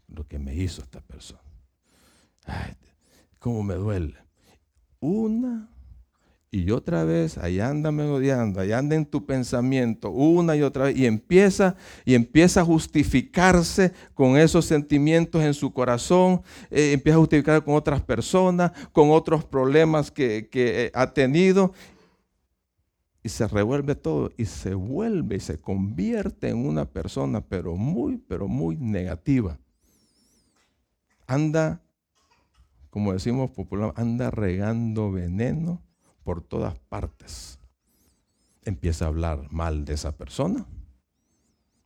Lo 0.09 0.27
que 0.27 0.39
me 0.39 0.55
hizo 0.55 0.81
esta 0.81 1.01
persona. 1.01 1.43
Ay, 2.45 2.73
cómo 3.39 3.63
me 3.63 3.75
duele. 3.75 4.17
Una 5.01 5.69
y 6.55 6.71
otra 6.71 7.03
vez, 7.03 7.37
ahí 7.39 7.59
anda 7.59 7.91
merodeando, 7.91 8.61
ahí 8.61 8.71
anda 8.71 8.95
en 8.95 9.07
tu 9.07 9.27
pensamiento, 9.27 10.11
una 10.11 10.55
y 10.55 10.63
otra 10.63 10.85
vez, 10.85 10.97
y 10.97 11.05
empieza, 11.05 11.75
y 12.05 12.15
empieza 12.15 12.61
a 12.61 12.65
justificarse 12.65 13.93
con 14.15 14.37
esos 14.37 14.65
sentimientos 14.65 15.43
en 15.43 15.53
su 15.53 15.73
corazón, 15.73 16.43
eh, 16.71 16.93
empieza 16.93 17.17
a 17.17 17.19
justificar 17.19 17.65
con 17.65 17.75
otras 17.75 18.03
personas, 18.03 18.71
con 18.93 19.11
otros 19.11 19.45
problemas 19.45 20.13
que, 20.13 20.49
que 20.49 20.85
eh, 20.85 20.91
ha 20.95 21.13
tenido, 21.13 21.73
y 23.25 23.31
se 23.31 23.49
revuelve 23.49 23.97
todo, 23.97 24.31
y 24.37 24.45
se 24.45 24.75
vuelve 24.75 25.35
y 25.35 25.41
se 25.41 25.61
convierte 25.61 26.51
en 26.51 26.59
una 26.59 26.85
persona, 26.85 27.41
pero 27.41 27.75
muy, 27.75 28.17
pero 28.17 28.47
muy 28.47 28.77
negativa. 28.77 29.59
Anda, 31.27 31.83
como 32.91 33.13
decimos 33.13 33.51
popular, 33.51 33.93
anda 33.97 34.31
regando 34.31 35.11
veneno 35.11 35.84
por 36.25 36.43
todas 36.43 36.79
partes. 36.89 37.59
Empieza 38.65 39.05
a 39.05 39.09
hablar 39.09 39.47
mal 39.53 39.85
de 39.85 39.95
esa 39.95 40.17
persona, 40.17 40.67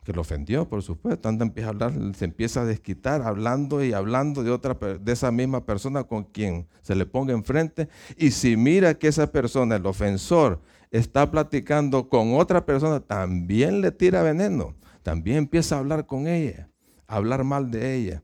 que 0.04 0.12
lo 0.12 0.21
ofendió, 0.21 0.68
por 0.68 0.83
supuesto. 0.83 1.28
Anda, 1.28 1.45
empieza 1.45 1.68
a 1.68 1.73
hablar, 1.73 1.92
se 2.14 2.25
empieza 2.25 2.62
a 2.62 2.64
desquitar 2.64 3.23
hablando 3.23 3.85
y 3.85 3.92
hablando 3.92 4.45
de, 4.45 4.52
otra, 4.52 4.75
de 4.75 5.12
esa 5.12 5.30
misma 5.33 5.66
persona 5.66 6.04
con 6.04 6.25
quien 6.25 6.68
se 6.83 6.95
le 6.95 7.04
ponga 7.04 7.35
enfrente. 7.35 7.88
Y 8.16 8.30
si 8.30 8.57
mira 8.57 8.95
que 8.95 9.09
esa 9.09 9.30
persona, 9.30 9.76
el 9.76 9.85
ofensor, 9.85 10.62
está 10.90 11.30
platicando 11.30 12.09
con 12.09 12.35
otra 12.35 12.64
persona, 12.64 13.00
también 13.00 13.80
le 13.80 13.90
tira 13.90 14.23
veneno. 14.23 14.75
También 15.02 15.38
empieza 15.38 15.75
a 15.75 15.80
hablar 15.80 16.07
con 16.07 16.26
ella, 16.26 16.71
a 17.07 17.16
hablar 17.16 17.42
mal 17.45 17.71
de 17.71 17.95
ella. 17.95 18.23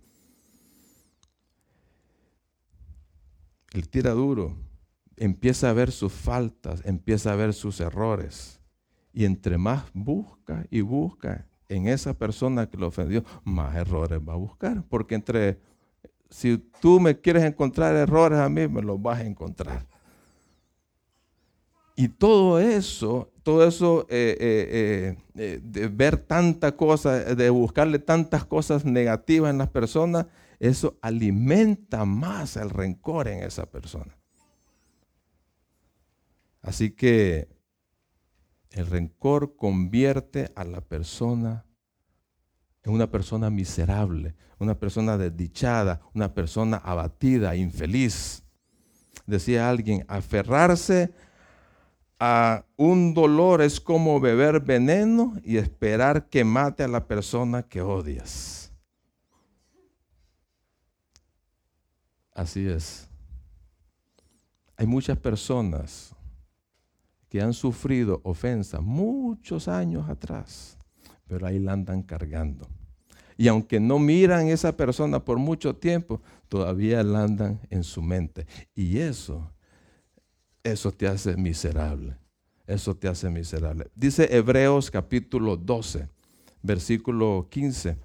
El 3.73 3.88
tira 3.88 4.12
duro 4.12 4.63
empieza 5.16 5.71
a 5.71 5.73
ver 5.73 5.90
sus 5.92 6.12
faltas, 6.12 6.83
empieza 6.85 7.33
a 7.33 7.37
ver 7.37 7.54
sus 7.54 7.80
errores. 7.80 8.61
Y 9.12 9.25
entre 9.25 9.59
más 9.59 9.85
busca 9.92 10.66
y 10.71 10.80
busca 10.80 11.47
en 11.68 11.88
esa 11.88 12.14
persona 12.14 12.68
que 12.68 12.76
lo 12.76 12.88
ofendió, 12.88 13.25
más 13.44 13.76
errores 13.76 14.21
va 14.26 14.35
a 14.35 14.37
buscar. 14.37 14.83
Porque 14.88 15.14
entre, 15.14 15.59
si 16.30 16.59
tú 16.80 17.00
me 17.00 17.21
quieres 17.21 17.44
encontrar 17.44 17.94
errores 17.94 18.38
a 18.38 18.49
mí, 18.49 18.66
me 18.68 18.83
los 18.83 19.00
vas 19.00 19.21
a 19.21 19.25
encontrar. 19.25 19.87
Y 21.97 22.09
todo 22.09 22.59
eso, 22.59 23.30
todo 23.44 23.66
eso 23.66 24.06
eh, 24.11 24.37
eh, 24.40 25.16
eh, 25.37 25.61
de 25.62 25.88
ver 25.88 26.16
tanta 26.16 26.73
cosa, 26.73 27.35
de 27.35 27.50
buscarle 27.50 28.00
tantas 28.00 28.44
cosas 28.44 28.85
negativas 28.85 29.50
en 29.50 29.59
las 29.59 29.68
personas, 29.68 30.26
eso 30.59 30.99
alimenta 31.02 32.04
más 32.04 32.56
el 32.56 32.71
rencor 32.71 33.28
en 33.28 33.44
esa 33.44 33.66
persona. 33.66 34.16
Así 36.64 36.92
que 36.92 37.47
el 38.71 38.87
rencor 38.87 39.54
convierte 39.54 40.50
a 40.56 40.64
la 40.64 40.80
persona 40.80 41.66
en 42.83 42.92
una 42.92 43.11
persona 43.11 43.50
miserable, 43.50 44.35
una 44.59 44.78
persona 44.78 45.16
desdichada, 45.18 46.00
una 46.14 46.33
persona 46.33 46.78
abatida, 46.78 47.54
infeliz. 47.54 48.42
Decía 49.26 49.68
alguien, 49.68 50.04
aferrarse 50.09 51.12
a 52.18 52.64
un 52.76 53.12
dolor 53.12 53.61
es 53.61 53.78
como 53.78 54.18
beber 54.18 54.61
veneno 54.61 55.35
y 55.44 55.59
esperar 55.59 56.28
que 56.28 56.44
mate 56.44 56.83
a 56.83 56.88
la 56.88 57.06
persona 57.06 57.62
que 57.62 57.83
odias. 57.83 58.73
Así 62.33 62.66
es. 62.66 63.09
Hay 64.76 64.87
muchas 64.87 65.18
personas 65.18 66.13
que 67.35 67.43
han 67.43 67.53
sufrido 67.53 68.21
ofensa 68.23 68.81
muchos 68.81 69.67
años 69.67 70.09
atrás, 70.09 70.79
pero 71.26 71.45
ahí 71.49 71.59
la 71.59 71.73
andan 71.73 72.00
cargando. 72.05 72.69
Y 73.37 73.49
aunque 73.49 73.81
no 73.81 73.99
miran 73.99 74.47
a 74.47 74.50
esa 74.53 74.76
persona 74.76 75.25
por 75.25 75.38
mucho 75.38 75.75
tiempo, 75.75 76.23
todavía 76.47 77.03
la 77.03 77.25
andan 77.25 77.61
en 77.71 77.83
su 77.83 78.03
mente. 78.03 78.47
Y 78.73 78.99
eso, 78.99 79.50
eso 80.62 80.93
te 80.93 81.09
hace 81.09 81.37
miserable. 81.37 82.17
Eso 82.69 82.95
te 82.95 83.09
hace 83.09 83.29
miserable. 83.29 83.91
Dice 83.97 84.29
Hebreos 84.31 84.88
capítulo 84.88 85.57
12, 85.57 86.09
versículo 86.62 87.49
15. 87.50 87.97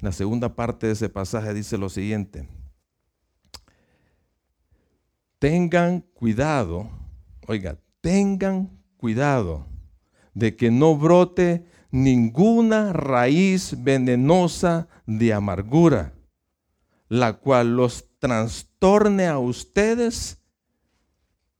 la 0.00 0.12
segunda 0.12 0.54
parte 0.54 0.86
de 0.86 0.92
ese 0.92 1.08
pasaje 1.08 1.54
dice 1.54 1.78
lo 1.78 1.88
siguiente. 1.88 2.46
tengan 5.38 6.00
cuidado, 6.12 6.90
oiga, 7.46 7.78
tengan 8.00 8.70
cuidado 8.96 9.66
de 10.34 10.56
que 10.56 10.70
no 10.70 10.96
brote 10.96 11.66
ninguna 11.90 12.92
raíz 12.92 13.82
venenosa 13.82 14.88
de 15.06 15.32
amargura, 15.32 16.14
la 17.08 17.34
cual 17.34 17.76
los 17.76 18.08
trastorne 18.18 19.26
a 19.26 19.38
ustedes 19.38 20.38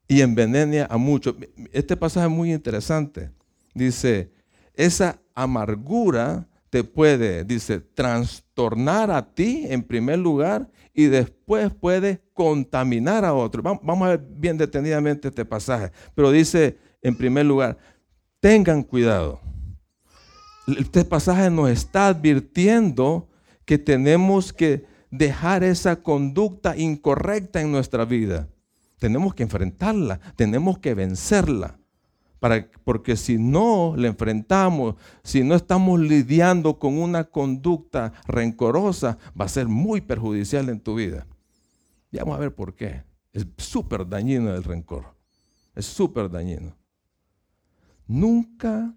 y 0.06 0.20
envenene 0.20 0.86
a 0.88 0.96
muchos. 0.96 1.36
Este 1.72 1.96
pasaje 1.96 2.26
es 2.26 2.32
muy 2.32 2.52
interesante. 2.52 3.30
Dice, 3.74 4.32
esa 4.74 5.20
amargura 5.34 6.49
te 6.70 6.84
puede, 6.84 7.44
dice, 7.44 7.80
trastornar 7.80 9.10
a 9.10 9.34
ti 9.34 9.66
en 9.68 9.82
primer 9.82 10.20
lugar 10.20 10.70
y 10.94 11.06
después 11.06 11.74
puede 11.74 12.22
contaminar 12.32 13.24
a 13.24 13.34
otros. 13.34 13.64
Vamos 13.64 14.06
a 14.06 14.10
ver 14.10 14.26
bien 14.36 14.56
detenidamente 14.56 15.28
este 15.28 15.44
pasaje. 15.44 15.90
Pero 16.14 16.30
dice, 16.30 16.78
en 17.02 17.16
primer 17.16 17.46
lugar, 17.46 17.76
tengan 18.38 18.84
cuidado. 18.84 19.40
Este 20.78 21.04
pasaje 21.04 21.50
nos 21.50 21.68
está 21.70 22.06
advirtiendo 22.06 23.28
que 23.64 23.76
tenemos 23.76 24.52
que 24.52 24.86
dejar 25.10 25.64
esa 25.64 25.96
conducta 25.96 26.76
incorrecta 26.76 27.60
en 27.60 27.72
nuestra 27.72 28.04
vida. 28.04 28.48
Tenemos 29.00 29.34
que 29.34 29.42
enfrentarla, 29.42 30.20
tenemos 30.36 30.78
que 30.78 30.94
vencerla. 30.94 31.79
Porque 32.84 33.16
si 33.16 33.38
no 33.38 33.94
le 33.96 34.08
enfrentamos, 34.08 34.96
si 35.22 35.44
no 35.44 35.54
estamos 35.54 36.00
lidiando 36.00 36.78
con 36.78 36.98
una 36.98 37.24
conducta 37.24 38.12
rencorosa, 38.26 39.18
va 39.38 39.44
a 39.44 39.48
ser 39.48 39.68
muy 39.68 40.00
perjudicial 40.00 40.68
en 40.68 40.80
tu 40.80 40.94
vida. 40.94 41.26
Y 42.10 42.18
vamos 42.18 42.36
a 42.36 42.40
ver 42.40 42.54
por 42.54 42.74
qué. 42.74 43.04
Es 43.32 43.46
súper 43.58 44.08
dañino 44.08 44.54
el 44.54 44.64
rencor. 44.64 45.14
Es 45.74 45.86
súper 45.86 46.30
dañino. 46.30 46.76
Nunca 48.06 48.94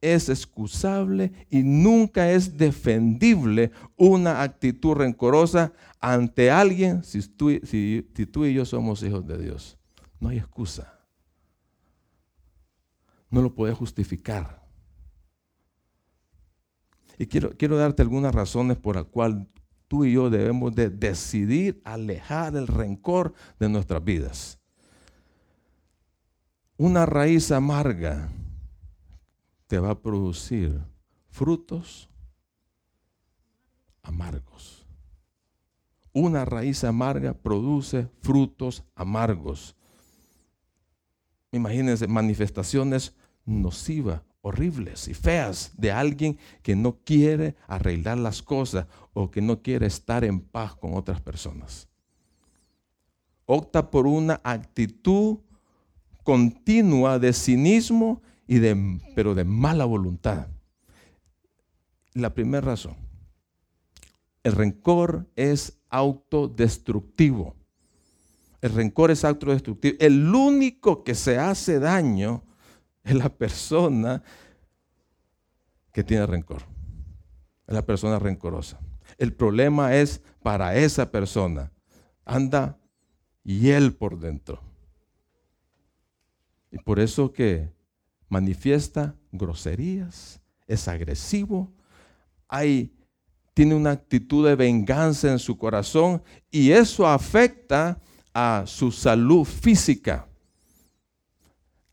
es 0.00 0.28
excusable 0.28 1.32
y 1.50 1.62
nunca 1.62 2.30
es 2.30 2.56
defendible 2.56 3.70
una 3.96 4.42
actitud 4.42 4.94
rencorosa 4.94 5.72
ante 6.00 6.50
alguien 6.50 7.02
si, 7.04 7.20
tú, 7.28 7.50
y 7.50 8.54
yo 8.54 8.64
somos 8.64 9.02
hijos 9.02 9.26
de 9.26 9.38
Dios. 9.38 9.78
No 10.20 10.28
hay 10.28 10.38
excusa. 10.38 10.97
No 13.30 13.42
lo 13.42 13.54
puedes 13.54 13.76
justificar. 13.76 14.66
Y 17.18 17.26
quiero, 17.26 17.50
quiero 17.56 17.76
darte 17.76 18.02
algunas 18.02 18.34
razones 18.34 18.76
por 18.76 18.96
las 18.96 19.04
cuales 19.06 19.46
tú 19.88 20.04
y 20.04 20.12
yo 20.12 20.30
debemos 20.30 20.74
de 20.74 20.90
decidir 20.90 21.80
alejar 21.84 22.54
el 22.56 22.66
rencor 22.66 23.34
de 23.58 23.68
nuestras 23.68 24.04
vidas. 24.04 24.58
Una 26.76 27.06
raíz 27.06 27.50
amarga 27.50 28.28
te 29.66 29.78
va 29.78 29.90
a 29.90 30.00
producir 30.00 30.80
frutos 31.30 32.08
amargos. 34.02 34.86
Una 36.12 36.44
raíz 36.44 36.84
amarga 36.84 37.34
produce 37.34 38.08
frutos 38.22 38.84
amargos. 38.94 39.76
Imagínense 41.52 42.06
manifestaciones 42.06 43.14
nocivas, 43.48 44.22
horribles 44.42 45.08
y 45.08 45.14
feas 45.14 45.72
de 45.76 45.90
alguien 45.90 46.38
que 46.62 46.76
no 46.76 46.98
quiere 47.04 47.56
arreglar 47.66 48.18
las 48.18 48.42
cosas 48.42 48.86
o 49.12 49.30
que 49.30 49.40
no 49.40 49.62
quiere 49.62 49.86
estar 49.86 50.24
en 50.24 50.40
paz 50.40 50.76
con 50.76 50.94
otras 50.94 51.20
personas. 51.20 51.88
Opta 53.46 53.90
por 53.90 54.06
una 54.06 54.40
actitud 54.44 55.38
continua 56.22 57.18
de 57.18 57.32
cinismo 57.32 58.22
y 58.46 58.58
de, 58.58 59.00
pero 59.14 59.34
de 59.34 59.44
mala 59.44 59.86
voluntad. 59.86 60.48
La 62.12 62.34
primera 62.34 62.60
razón, 62.60 62.96
el 64.42 64.52
rencor 64.52 65.26
es 65.36 65.78
autodestructivo. 65.88 67.54
El 68.60 68.72
rencor 68.72 69.10
es 69.10 69.24
autodestructivo. 69.24 69.96
El 70.00 70.34
único 70.34 71.04
que 71.04 71.14
se 71.14 71.38
hace 71.38 71.78
daño 71.78 72.42
es 73.08 73.14
la 73.14 73.30
persona 73.30 74.22
que 75.92 76.04
tiene 76.04 76.26
rencor. 76.26 76.62
Es 77.66 77.74
la 77.74 77.84
persona 77.84 78.18
rencorosa. 78.18 78.78
El 79.16 79.32
problema 79.32 79.94
es 79.96 80.22
para 80.42 80.76
esa 80.76 81.10
persona. 81.10 81.72
Anda 82.24 82.78
y 83.42 83.70
él 83.70 83.94
por 83.94 84.18
dentro. 84.18 84.60
Y 86.70 86.78
por 86.78 87.00
eso 87.00 87.32
que 87.32 87.72
manifiesta 88.28 89.16
groserías, 89.32 90.40
es 90.66 90.86
agresivo, 90.86 91.72
hay, 92.46 92.94
tiene 93.54 93.74
una 93.74 93.92
actitud 93.92 94.46
de 94.46 94.54
venganza 94.54 95.32
en 95.32 95.38
su 95.38 95.56
corazón 95.56 96.22
y 96.50 96.72
eso 96.72 97.06
afecta 97.06 97.98
a 98.34 98.64
su 98.66 98.92
salud 98.92 99.44
física. 99.44 100.27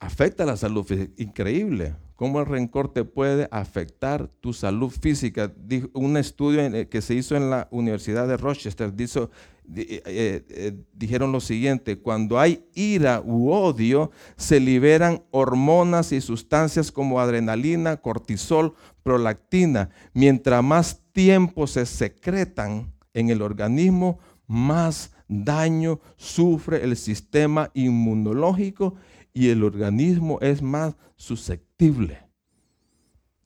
Afecta 0.05 0.45
la 0.45 0.55
salud 0.57 0.83
física. 0.83 1.11
Increíble 1.17 1.95
cómo 2.15 2.39
el 2.39 2.45
rencor 2.45 2.91
te 2.91 3.03
puede 3.03 3.47
afectar 3.51 4.27
tu 4.39 4.53
salud 4.53 4.89
física. 4.89 5.51
Un 5.93 6.17
estudio 6.17 6.89
que 6.89 7.01
se 7.01 7.13
hizo 7.13 7.35
en 7.35 7.49
la 7.49 7.67
Universidad 7.71 8.27
de 8.27 8.37
Rochester 8.37 8.93
dijo, 8.93 9.29
eh, 9.75 10.01
eh, 10.05 10.45
eh, 10.49 10.73
dijeron 10.93 11.31
lo 11.31 11.41
siguiente, 11.41 11.99
cuando 11.99 12.39
hay 12.39 12.65
ira 12.73 13.21
u 13.23 13.51
odio, 13.51 14.11
se 14.37 14.59
liberan 14.59 15.23
hormonas 15.31 16.11
y 16.11 16.21
sustancias 16.21 16.91
como 16.91 17.19
adrenalina, 17.19 17.97
cortisol, 17.97 18.75
prolactina. 19.03 19.89
Mientras 20.13 20.63
más 20.63 21.01
tiempo 21.11 21.67
se 21.67 21.85
secretan 21.85 22.93
en 23.13 23.29
el 23.29 23.41
organismo, 23.41 24.19
más 24.47 25.11
daño 25.27 25.99
sufre 26.17 26.83
el 26.83 26.95
sistema 26.95 27.71
inmunológico 27.73 28.95
y 29.35 29.49
el 29.49 29.63
organismo 29.63 30.39
es 30.39 30.61
más 30.61 30.95
susceptible. 31.17 32.23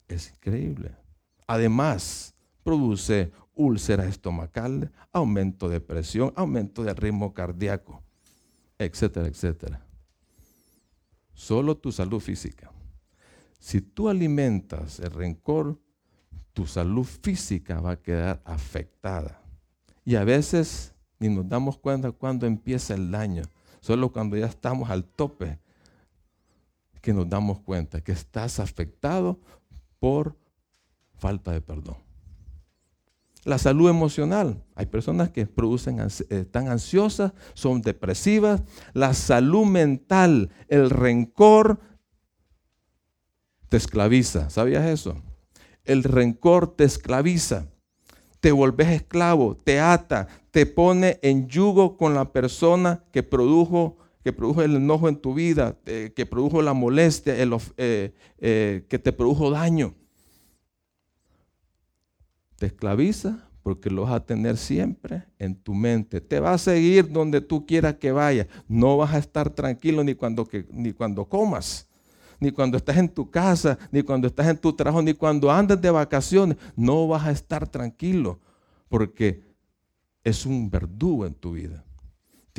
Es 0.08 0.30
increíble. 0.30 0.95
Además, 1.47 2.36
produce 2.63 3.32
úlcera 3.56 4.06
estomacal, 4.06 4.91
aumento 5.12 5.67
de 5.67 5.82
presión, 5.82 6.32
aumento 6.36 6.84
del 6.84 6.95
ritmo 6.95 7.34
cardíaco, 7.34 8.04
etcétera, 8.78 9.28
etcétera. 9.28 9.84
Solo 11.34 11.75
tu 11.75 11.91
salud 11.91 12.19
física. 12.19 12.71
Si 13.58 13.82
tú 13.82 14.10
alimentas 14.10 14.99
el 14.99 15.10
rencor, 15.10 15.82
tu 16.54 16.67
salud 16.67 17.04
física 17.06 17.82
va 17.82 17.91
a 17.93 18.02
quedar 18.02 18.43
afectada. 18.45 19.41
Y 20.06 20.15
a 20.15 20.23
veces 20.23 20.93
ni 21.17 21.30
nos 21.30 21.49
damos 21.49 21.80
cuenta 21.80 22.12
cuando 22.12 22.45
empieza 22.45 22.93
el 22.93 23.10
daño. 23.10 23.41
Solo 23.80 24.12
cuando 24.12 24.38
ya 24.38 24.45
estamos 24.45 24.91
al 24.91 25.04
tope 25.04 25.58
que 27.01 27.13
nos 27.13 27.29
damos 27.29 27.59
cuenta 27.62 28.01
que 28.01 28.12
estás 28.12 28.59
afectado 28.59 29.39
por 29.99 30.38
falta 31.17 31.51
de 31.51 31.62
perdón. 31.62 31.97
La 33.45 33.57
salud 33.57 33.89
emocional. 33.89 34.62
Hay 34.75 34.85
personas 34.85 35.29
que 35.29 35.45
producen, 35.45 35.99
están 35.99 36.67
ansiosas, 36.67 37.31
son 37.53 37.81
depresivas. 37.81 38.62
La 38.93 39.13
salud 39.13 39.65
mental, 39.65 40.49
el 40.67 40.89
rencor 40.89 41.79
te 43.69 43.77
esclaviza. 43.77 44.49
¿Sabías 44.49 44.85
eso? 44.85 45.15
El 45.85 46.03
rencor 46.03 46.75
te 46.75 46.83
esclaviza. 46.83 47.67
Te 48.41 48.51
volvés 48.51 48.89
esclavo, 48.89 49.55
te 49.55 49.79
ata, 49.79 50.27
te 50.51 50.65
pone 50.65 51.19
en 51.21 51.47
yugo 51.47 51.97
con 51.97 52.13
la 52.13 52.31
persona 52.31 53.03
que 53.12 53.21
produjo, 53.21 53.97
que 54.23 54.34
produjo 54.34 54.62
el 54.62 54.75
enojo 54.75 55.08
en 55.08 55.15
tu 55.15 55.34
vida, 55.34 55.77
que 55.86 56.25
produjo 56.25 56.62
la 56.62 56.73
molestia, 56.73 57.36
eh, 57.38 58.13
eh, 58.38 58.86
que 58.89 58.99
te 58.99 59.13
produjo 59.13 59.49
daño 59.49 59.95
te 62.60 62.67
esclaviza 62.67 63.49
porque 63.63 63.89
lo 63.89 64.03
vas 64.03 64.13
a 64.13 64.25
tener 64.25 64.58
siempre 64.58 65.23
en 65.39 65.55
tu 65.55 65.73
mente. 65.73 66.21
Te 66.21 66.39
va 66.39 66.53
a 66.53 66.58
seguir 66.58 67.12
donde 67.12 67.41
tú 67.41 67.65
quieras 67.65 67.95
que 67.95 68.12
vaya. 68.12 68.47
No 68.67 68.97
vas 68.97 69.13
a 69.13 69.17
estar 69.17 69.49
tranquilo 69.49 70.03
ni 70.03 70.15
cuando, 70.15 70.47
ni 70.71 70.93
cuando 70.93 71.25
comas, 71.25 71.88
ni 72.39 72.51
cuando 72.51 72.77
estás 72.77 72.97
en 72.97 73.10
tu 73.10 73.29
casa, 73.29 73.77
ni 73.91 74.01
cuando 74.01 74.27
estás 74.27 74.47
en 74.47 74.58
tu 74.58 74.73
trabajo, 74.73 75.01
ni 75.01 75.13
cuando 75.13 75.51
andas 75.51 75.82
de 75.82 75.89
vacaciones. 75.89 76.58
No 76.75 77.08
vas 77.08 77.25
a 77.25 77.32
estar 77.32 77.67
tranquilo 77.67 78.39
porque 78.88 79.43
es 80.23 80.45
un 80.45 80.69
verdugo 80.69 81.25
en 81.25 81.34
tu 81.34 81.53
vida 81.53 81.86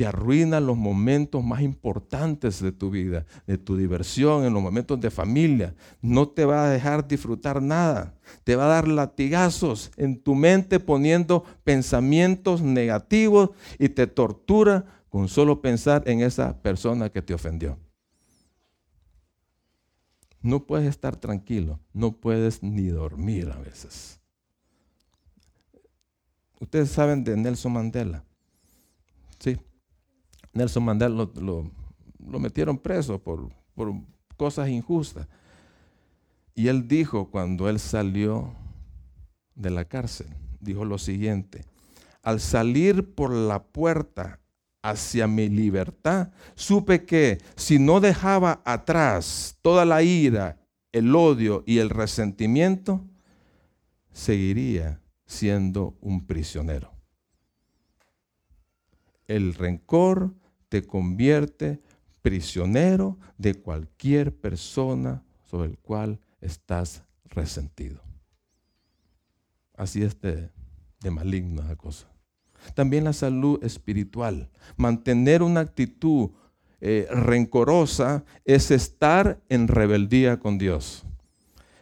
te 0.01 0.07
arruina 0.07 0.59
los 0.59 0.77
momentos 0.77 1.43
más 1.43 1.61
importantes 1.61 2.59
de 2.59 2.71
tu 2.71 2.89
vida, 2.89 3.27
de 3.45 3.59
tu 3.59 3.77
diversión, 3.77 4.45
en 4.45 4.51
los 4.51 4.63
momentos 4.63 4.99
de 4.99 5.11
familia. 5.11 5.75
No 6.01 6.27
te 6.27 6.43
va 6.43 6.65
a 6.65 6.69
dejar 6.71 7.07
disfrutar 7.07 7.61
nada. 7.61 8.15
Te 8.43 8.55
va 8.55 8.65
a 8.65 8.69
dar 8.69 8.87
latigazos 8.87 9.91
en 9.97 10.19
tu 10.19 10.33
mente 10.33 10.79
poniendo 10.79 11.43
pensamientos 11.63 12.63
negativos 12.63 13.51
y 13.77 13.89
te 13.89 14.07
tortura 14.07 14.85
con 15.07 15.27
solo 15.27 15.61
pensar 15.61 16.01
en 16.07 16.21
esa 16.21 16.59
persona 16.63 17.11
que 17.11 17.21
te 17.21 17.35
ofendió. 17.35 17.77
No 20.41 20.65
puedes 20.65 20.89
estar 20.89 21.15
tranquilo, 21.15 21.79
no 21.93 22.13
puedes 22.13 22.63
ni 22.63 22.87
dormir 22.87 23.51
a 23.51 23.59
veces. 23.59 24.19
Ustedes 26.59 26.89
saben 26.89 27.23
de 27.23 27.37
Nelson 27.37 27.73
Mandela. 27.73 28.23
Sí. 29.37 29.59
Nelson 30.53 30.83
Mandela 30.83 31.29
lo, 31.35 31.71
metieron 32.39 32.77
preso 32.77 33.19
por, 33.19 33.49
por 33.73 33.93
cosas 34.37 34.69
injustas. 34.69 35.27
Y 36.55 36.67
él 36.67 36.87
dijo 36.87 37.29
cuando 37.29 37.69
él 37.69 37.79
salió 37.79 38.53
de 39.55 39.69
la 39.69 39.85
cárcel, 39.85 40.27
dijo 40.59 40.85
lo 40.85 40.97
siguiente, 40.97 41.65
al 42.21 42.39
salir 42.39 43.15
por 43.15 43.33
la 43.33 43.63
puerta 43.63 44.39
hacia 44.81 45.27
mi 45.27 45.49
libertad, 45.49 46.31
supe 46.55 47.05
que 47.05 47.39
si 47.55 47.79
no 47.79 47.99
dejaba 47.99 48.61
atrás 48.65 49.57
toda 49.61 49.85
la 49.85 50.03
ira, 50.03 50.57
el 50.91 51.15
odio 51.15 51.63
y 51.65 51.77
el 51.77 51.89
resentimiento, 51.89 53.05
seguiría 54.11 55.01
siendo 55.25 55.97
un 56.01 56.25
prisionero. 56.25 56.91
El 59.27 59.53
rencor 59.53 60.33
te 60.71 60.87
convierte 60.87 61.81
prisionero 62.21 63.17
de 63.37 63.55
cualquier 63.55 64.33
persona 64.33 65.21
sobre 65.43 65.71
el 65.71 65.77
cual 65.77 66.21
estás 66.39 67.03
resentido. 67.25 67.99
Así 69.75 70.01
es 70.01 70.21
de, 70.21 70.49
de 71.01 71.11
maligna 71.11 71.65
la 71.65 71.75
cosa. 71.75 72.07
También 72.73 73.03
la 73.03 73.11
salud 73.11 73.61
espiritual. 73.65 74.49
Mantener 74.77 75.43
una 75.43 75.59
actitud 75.59 76.29
eh, 76.79 77.05
rencorosa 77.11 78.23
es 78.45 78.71
estar 78.71 79.41
en 79.49 79.67
rebeldía 79.67 80.39
con 80.39 80.57
Dios. 80.57 81.03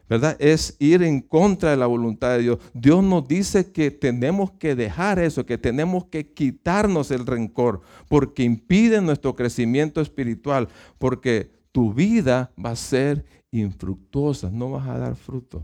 ¿Verdad? 0.10 0.36
Es 0.40 0.76
ir 0.80 1.04
en 1.04 1.22
contra 1.22 1.70
de 1.70 1.78
la 1.78 1.86
voluntad 1.86 2.32
de 2.32 2.42
Dios. 2.42 2.60
Dios 2.74 3.04
nos 3.04 3.28
dice 3.28 3.72
que 3.72 3.92
tenemos 3.92 4.52
que 4.52 4.76
dejar 4.76 5.20
eso, 5.20 5.46
que 5.46 5.60
tenemos 5.60 6.06
que 6.06 6.34
quitarnos 6.34 7.12
el 7.12 7.28
rencor, 7.28 7.82
porque 8.08 8.44
impide 8.44 9.02
nuestro 9.02 9.36
crecimiento 9.36 10.02
espiritual, 10.02 10.68
porque 10.98 11.52
tu 11.72 11.94
vida 11.94 12.52
va 12.64 12.72
a 12.72 12.76
ser 12.76 13.24
infructuosa, 13.52 14.50
no 14.50 14.72
vas 14.72 14.88
a 14.88 14.98
dar 14.98 15.16
fruto. 15.16 15.64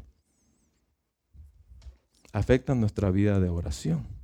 Afecta 2.32 2.76
nuestra 2.76 3.10
vida 3.10 3.40
de 3.40 3.50
oración 3.50 4.16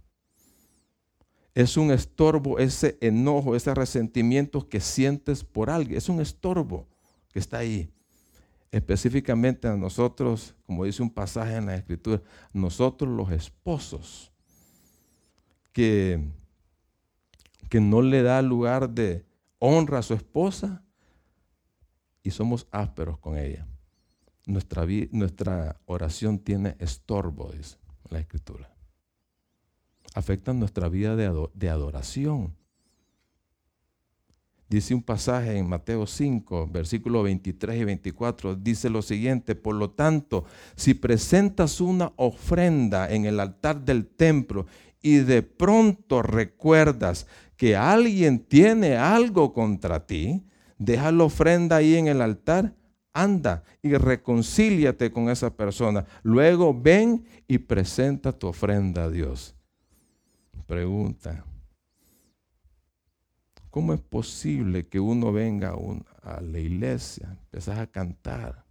es 1.54 1.78
un 1.78 1.92
estorbo 1.92 2.60
ese 2.60 2.98
enojo, 3.02 3.56
ese 3.56 3.74
resentimiento 3.74 4.70
que 4.70 4.80
sientes 4.80 5.44
por 5.44 5.70
alguien. 5.70 5.98
Es 5.98 6.10
un 6.10 6.22
estorbo 6.22 6.88
que 7.32 7.40
está 7.40 7.60
ahí. 7.60 7.92
Específicamente 8.72 9.68
a 9.68 9.76
nosotros, 9.76 10.56
como 10.66 10.86
dice 10.86 11.04
un 11.04 11.10
pasaje 11.10 11.58
en 11.58 11.66
la 11.66 11.76
escritura, 11.76 12.22
nosotros 12.54 13.10
los 13.10 13.32
esposos, 13.32 14.32
que, 15.74 16.22
que 17.70 17.80
no 17.82 18.02
le 18.02 18.24
da 18.24 18.42
lugar 18.42 18.90
de 18.90 19.26
honra 19.60 20.00
a 20.00 20.04
su 20.04 20.14
esposa 20.14 20.84
y 22.24 22.32
somos 22.32 22.68
ásperos 22.72 23.20
con 23.20 23.38
ella. 23.38 23.68
Nuestra, 24.46 24.86
nuestra 25.12 25.80
oración 25.86 26.40
tiene 26.40 26.76
estorbo, 26.80 27.52
dice 27.52 27.78
la 28.10 28.20
escritura 28.20 28.72
afectan 30.14 30.60
nuestra 30.60 30.90
vida 30.90 31.16
de, 31.16 31.70
adoración. 31.70 32.56
Dice 34.72 34.96
un 34.96 35.04
pasaje 35.04 35.58
en 35.58 35.68
Mateo 35.68 36.08
5, 36.08 36.70
versículos 36.72 37.26
23 37.26 37.76
y 37.76 37.84
24, 37.84 38.56
dice 38.56 38.90
lo 38.90 39.02
siguiente, 39.02 39.54
por 39.54 39.76
lo 39.76 39.90
tanto, 39.90 40.46
si 40.78 40.94
presentas 40.94 41.82
una 41.82 42.14
ofrenda 42.16 43.12
en 43.12 43.26
el 43.26 43.42
altar 43.42 43.84
del 43.84 44.08
templo 44.08 44.68
y 45.02 45.18
de 45.18 45.44
pronto 45.44 46.22
recuerdas 46.22 47.28
que 47.58 47.76
alguien 47.76 48.40
tiene 48.40 48.96
algo 48.96 49.52
contra 49.52 50.08
ti, 50.08 50.42
deja 50.78 51.12
la 51.12 51.26
ofrenda 51.26 51.76
ahí 51.76 51.96
en 51.96 52.08
el 52.08 52.22
altar, 52.22 52.74
anda 53.12 53.66
y 53.82 53.94
reconcíliate 53.94 55.12
con 55.12 55.30
esa 55.30 55.54
persona. 55.54 56.06
Luego 56.24 56.74
ven 56.74 57.26
y 57.46 57.58
presenta 57.58 58.32
tu 58.32 58.48
ofrenda 58.48 59.04
a 59.04 59.10
Dios 59.10 59.54
pregunta, 60.72 61.44
¿cómo 63.72 63.94
es 63.94 64.02
posible 64.02 64.88
que 64.88 65.00
uno 65.00 65.32
venga 65.32 65.74
a, 66.22 66.42
la 66.42 66.60
iglesia, 66.60 67.32
empezás 67.32 67.80
a 67.80 67.88
cantar? 67.88 68.64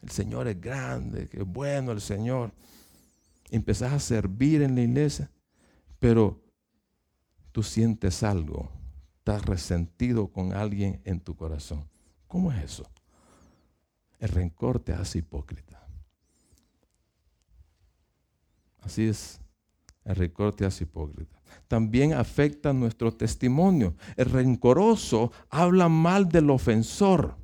El 0.00 0.10
Señor 0.10 0.48
es 0.48 0.58
grande, 0.60 1.28
que 1.28 1.40
es 1.40 1.46
bueno 1.46 1.92
el 1.92 2.00
Señor. 2.00 2.52
Empezás 3.50 3.92
a 3.92 4.00
servir 4.00 4.62
en 4.62 4.74
la 4.74 4.82
iglesia, 4.82 5.30
pero 5.98 6.42
tú 7.52 7.62
sientes 7.62 8.22
algo, 8.22 8.70
estás 9.18 9.44
resentido 9.44 10.28
con 10.28 10.54
alguien 10.54 11.00
en 11.04 11.20
tu 11.20 11.36
corazón. 11.36 11.86
¿Cómo 12.26 12.50
es 12.52 12.64
eso? 12.64 12.90
El 14.18 14.30
rencor 14.30 14.80
te 14.80 14.92
hace 14.92 15.18
hipócrita. 15.18 15.86
Así 18.80 19.08
es 19.08 19.40
el 20.04 20.16
rencor 20.16 20.54
te 20.54 20.66
hace 20.66 20.84
hipócrita. 20.84 21.40
También 21.68 22.12
afecta 22.12 22.72
nuestro 22.72 23.12
testimonio. 23.12 23.94
El 24.16 24.26
rencoroso 24.26 25.32
habla 25.50 25.88
mal 25.88 26.28
del 26.28 26.50
ofensor. 26.50 27.36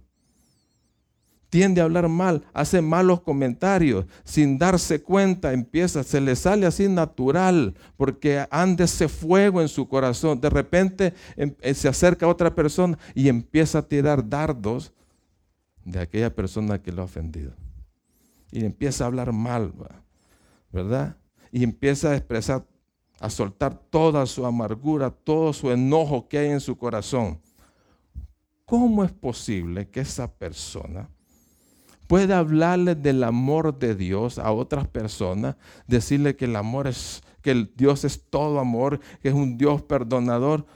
Tiende 1.49 1.81
a 1.81 1.85
hablar 1.85 2.09
mal, 2.09 2.44
hace 2.53 2.81
malos 2.81 3.23
comentarios, 3.23 4.07
sin 4.23 4.57
darse 4.57 5.03
cuenta, 5.03 5.53
empieza, 5.53 6.05
se 6.05 6.20
le 6.20 6.37
sale 6.37 6.64
así 6.64 6.88
natural, 6.88 7.75
porque 7.96 8.46
anda 8.53 8.85
ese 8.85 9.09
fuego 9.09 9.61
en 9.61 9.68
su 9.68 9.88
corazón. 9.88 10.40
De 10.40 10.49
repente 10.49 11.12
em, 11.37 11.53
eh, 11.61 11.75
se 11.75 11.88
acerca 11.88 12.27
a 12.27 12.29
otra 12.29 12.55
persona 12.55 12.96
y 13.16 13.29
empieza 13.29 13.79
a 13.79 13.83
tirar 13.83 14.29
dardos 14.29 14.92
de 15.85 15.99
aquella 15.99 16.33
persona 16.33 16.81
que 16.81 16.92
lo 16.92 17.03
ha 17.03 17.07
ofendido. 17.07 17.53
Y 18.53 18.64
empieza 18.64 19.03
a 19.03 19.07
hablar 19.09 19.33
mal, 19.33 19.73
¿verdad? 20.70 21.16
y 21.53 21.64
empieza 21.64 22.11
a 22.11 22.16
expresar, 22.16 22.64
a 23.20 23.28
soltar 23.28 23.74
toda 23.74 24.26
su 24.26 24.46
amargura, 24.46 25.11
todo 25.11 25.52
su 25.52 25.70
enojo 25.70 26.26
que 26.26 26.38
hay 26.38 26.48
en 26.48 26.61
su 26.61 26.76
corazón. 26.76 27.38
¿Cómo 28.64 29.04
es 29.04 29.12
posible 29.12 29.88
que 29.88 30.00
esa 30.00 30.33
persona 30.33 31.09
pueda 32.06 32.38
hablarle 32.38 32.94
del 32.96 33.22
amor 33.22 33.78
de 33.78 33.94
Dios 33.94 34.38
a 34.38 34.50
otras 34.50 34.88
personas, 34.88 35.54
decirle 35.87 36.35
que 36.35 36.46
el 36.46 36.56
amor 36.56 36.88
es, 36.88 37.22
que 37.42 37.52
el 37.52 37.72
Dios 37.76 38.04
es 38.04 38.24
todo 38.30 38.59
amor, 38.59 38.98
que 39.22 39.28
es 39.28 39.35
un 39.35 39.59
Dios 39.59 39.83
perdonador, 39.83 40.66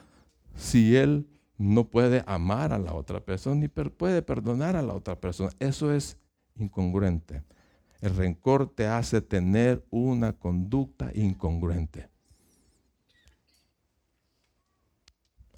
si 0.55 0.95
él 0.95 1.27
no 1.57 1.89
puede 1.89 2.23
amar 2.27 2.73
a 2.73 2.79
la 2.79 2.95
otra 2.95 3.21
persona 3.21 3.57
ni 3.57 3.69
puede 3.69 4.23
perdonar 4.23 4.77
a 4.77 4.83
la 4.83 4.93
otra 4.93 5.19
persona? 5.19 5.51
Eso 5.59 5.93
es 5.93 6.19
incongruente. 6.57 7.43
El 8.01 8.15
rencor 8.15 8.69
te 8.69 8.87
hace 8.87 9.23
tener 9.23 9.85
una 9.91 10.35
conducta 10.35 11.11
incongruente. 11.15 12.14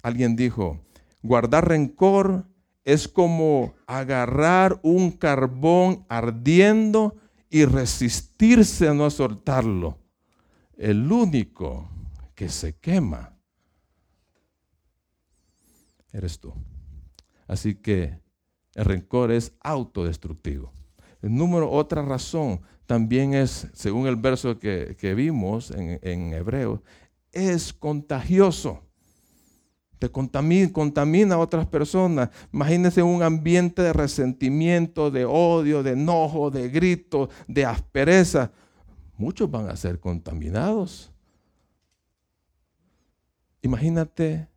Alguien 0.07 0.37
dijo, 0.37 0.79
guardar 1.21 1.67
rencor 1.67 2.45
es 2.85 3.09
como 3.09 3.75
agarrar 3.87 4.79
un 4.81 5.11
carbón 5.11 6.05
ardiendo 6.07 7.17
y 7.49 7.65
resistirse 7.65 8.87
a 8.87 8.93
no 8.93 9.09
soltarlo. 9.09 9.97
El 10.77 11.11
único 11.11 11.89
que 12.35 12.47
se 12.47 12.77
quema 12.77 13.37
eres 16.13 16.39
tú. 16.39 16.53
Así 17.45 17.75
que 17.75 18.17
el 18.75 18.85
rencor 18.85 19.33
es 19.33 19.51
autodestructivo. 19.59 20.71
El 21.21 21.35
número, 21.35 21.69
otra 21.69 22.01
razón, 22.01 22.61
también 22.85 23.33
es, 23.33 23.67
según 23.73 24.07
el 24.07 24.15
verso 24.15 24.57
que, 24.57 25.13
vimos 25.17 25.69
en, 25.71 25.99
en 26.01 26.33
Hebreo, 26.33 26.81
es 27.33 27.73
contagioso. 27.73 28.86
Te 29.99 30.09
contamina, 30.09 31.35
a 31.35 31.39
otras 31.39 31.65
personas. 31.65 32.29
Imagínense 32.53 33.01
un 33.01 33.23
ambiente 33.23 33.81
de 33.81 33.93
resentimiento, 33.93 35.09
de 35.09 35.25
odio, 35.25 35.81
de 35.83 35.91
enojo, 35.91 36.51
de 36.51 36.69
grito, 36.69 37.29
de 37.47 37.65
aspereza. 37.65 38.51
Muchos 39.17 39.49
van 39.49 39.69
a 39.69 39.75
ser 39.75 39.99
contaminados. 39.99 41.11
Imagínate 43.61 44.47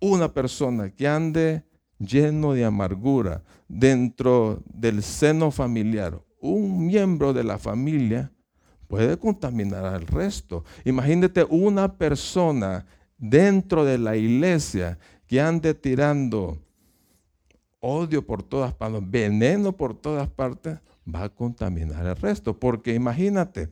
una 0.00 0.32
persona 0.32 0.90
que 0.90 1.08
ande 1.08 1.64
lleno 1.98 2.52
de 2.52 2.64
amargura 2.64 3.42
dentro 3.68 4.62
del 4.66 5.02
seno 5.02 5.50
familiar, 5.50 6.22
un 6.40 6.86
miembro 6.86 7.32
de 7.32 7.44
la 7.44 7.58
familia 7.58 8.30
puede 8.86 9.16
contaminar 9.18 9.84
al 9.84 10.06
resto. 10.06 10.64
Imagínate 10.84 11.44
una 11.48 11.96
persona 11.96 12.86
dentro 13.18 13.84
de 13.84 13.98
la 13.98 14.16
iglesia 14.16 14.98
que 15.26 15.40
ande 15.40 15.74
tirando 15.74 16.58
odio 17.80 18.24
por 18.26 18.42
todas 18.42 18.74
partes, 18.74 19.02
veneno 19.10 19.72
por 19.72 19.94
todas 19.94 20.28
partes, 20.28 20.78
va 21.06 21.24
a 21.24 21.28
contaminar 21.28 22.04
el 22.06 22.16
resto. 22.16 22.58
Porque 22.58 22.94
imagínate, 22.94 23.70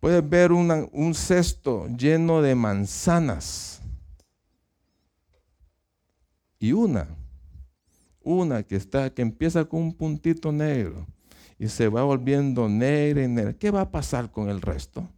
puedes 0.00 0.28
ver 0.28 0.52
un 0.52 1.14
cesto 1.14 1.86
lleno 1.88 2.42
de 2.42 2.54
manzanas 2.54 3.80
y 6.58 6.72
una, 6.72 7.08
una 8.22 8.62
que 8.62 8.76
está, 8.76 9.10
que 9.10 9.22
empieza 9.22 9.64
con 9.64 9.80
un 9.80 9.94
puntito 9.94 10.52
negro 10.52 11.06
y 11.58 11.68
se 11.68 11.88
va 11.88 12.02
volviendo 12.02 12.68
negra 12.68 13.24
y 13.24 13.28
negra. 13.28 13.52
¿Qué 13.52 13.70
va 13.70 13.82
a 13.82 13.90
pasar 13.90 14.30
con 14.30 14.48
el 14.48 14.60
resto? 14.60 15.08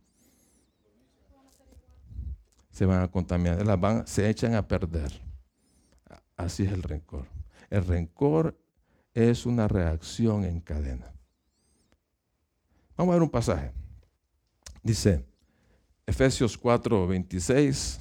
Se 2.81 2.87
van 2.87 3.03
a 3.03 3.09
contaminar, 3.09 4.09
se 4.09 4.31
echan 4.31 4.55
a 4.55 4.67
perder. 4.67 5.13
Así 6.35 6.63
es 6.63 6.73
el 6.73 6.83
rencor. 6.83 7.27
El 7.69 7.85
rencor 7.85 8.59
es 9.13 9.45
una 9.45 9.69
reacción 9.69 10.47
en 10.47 10.61
cadena. 10.61 11.13
Vamos 12.97 13.13
a 13.13 13.17
ver 13.17 13.23
un 13.23 13.29
pasaje. 13.29 13.71
Dice 14.83 15.23
Efesios 16.07 16.57
4, 16.57 17.07
26, 17.07 18.01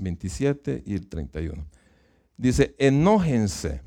27 0.00 0.82
y 0.84 0.94
el 0.94 1.08
31. 1.08 1.64
Dice, 2.36 2.74
enójense, 2.78 3.80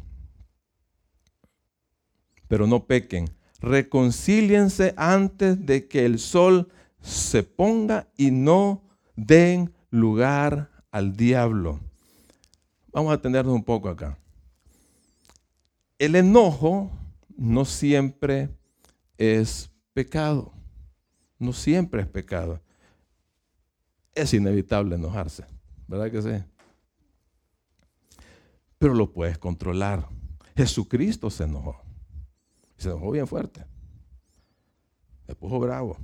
pero 2.47 2.65
no 2.65 2.86
pequen. 2.86 3.29
Reconcíliense 3.60 4.93
antes 4.95 5.65
de 5.65 5.86
que 5.86 6.05
el 6.05 6.17
sol 6.17 6.71
se 7.01 7.43
ponga 7.43 8.08
y 8.15 8.31
no 8.31 8.84
den 9.15 9.73
lugar 9.89 10.71
al 10.91 11.15
diablo. 11.15 11.80
Vamos 12.91 13.12
a 13.12 13.15
atendernos 13.15 13.54
un 13.54 13.63
poco 13.63 13.89
acá. 13.89 14.17
El 15.97 16.15
enojo 16.15 16.91
no 17.38 17.65
siempre 17.65 18.49
es 19.17 19.69
pecado. 19.93 20.54
No 21.39 21.54
siempre 21.54 22.01
es 22.01 22.08
pecado. 22.08 22.62
Es 24.13 24.34
inevitable 24.34 24.95
enojarse, 24.95 25.45
¿verdad 25.88 26.10
que 26.10 26.21
sí? 26.21 26.43
Pero 28.78 28.93
lo 28.93 29.12
puedes 29.12 29.38
controlar. 29.38 30.08
Jesucristo 30.56 31.30
se 31.30 31.43
enojó. 31.43 31.82
Se 32.78 32.89
enojó 32.89 33.12
bien 33.12 33.28
fuerte. 33.28 33.65
Se 35.28 35.36
puso 35.36 35.60
bravo 35.60 35.97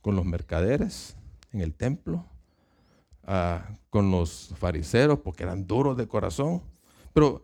con 0.00 0.16
los 0.16 0.24
mercaderes 0.24 1.16
en 1.54 1.60
el 1.60 1.74
templo 1.74 2.26
con 3.88 4.10
los 4.10 4.52
fariseos 4.56 5.18
porque 5.20 5.44
eran 5.44 5.66
duros 5.66 5.96
de 5.96 6.06
corazón. 6.06 6.62
Pero, 7.12 7.42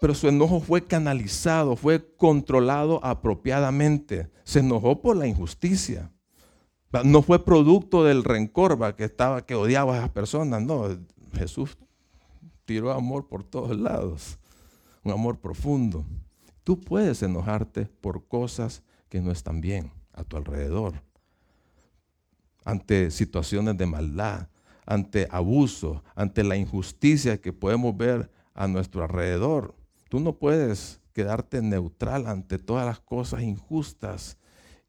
pero 0.00 0.14
su 0.14 0.28
enojo 0.28 0.60
fue 0.60 0.84
canalizado, 0.84 1.76
fue 1.76 2.14
controlado 2.16 2.98
apropiadamente. 3.04 4.30
Se 4.42 4.60
enojó 4.60 5.00
por 5.00 5.16
la 5.16 5.26
injusticia. 5.26 6.10
No 7.04 7.22
fue 7.22 7.44
producto 7.44 8.04
del 8.04 8.24
rencor 8.24 8.94
que 8.96 9.04
estaba, 9.04 9.46
que 9.46 9.54
odiaba 9.54 9.94
a 9.94 9.98
esas 9.98 10.10
personas. 10.10 10.62
No, 10.62 10.88
Jesús 11.34 11.78
tiró 12.64 12.90
amor 12.90 13.28
por 13.28 13.44
todos 13.44 13.78
lados. 13.78 14.38
Un 15.04 15.12
amor 15.12 15.38
profundo. 15.38 16.04
Tú 16.64 16.80
puedes 16.80 17.22
enojarte 17.22 17.86
por 17.86 18.26
cosas 18.26 18.82
que 19.08 19.20
no 19.20 19.30
están 19.30 19.60
bien 19.60 19.92
a 20.12 20.24
tu 20.24 20.36
alrededor 20.36 20.94
ante 22.64 23.10
situaciones 23.10 23.76
de 23.76 23.86
maldad, 23.86 24.48
ante 24.86 25.28
abuso, 25.30 26.02
ante 26.14 26.44
la 26.44 26.56
injusticia 26.56 27.40
que 27.40 27.52
podemos 27.52 27.96
ver 27.96 28.30
a 28.54 28.68
nuestro 28.68 29.02
alrededor. 29.02 29.74
Tú 30.08 30.20
no 30.20 30.34
puedes 30.34 31.00
quedarte 31.12 31.62
neutral 31.62 32.26
ante 32.26 32.58
todas 32.58 32.86
las 32.86 33.00
cosas 33.00 33.42
injustas 33.42 34.38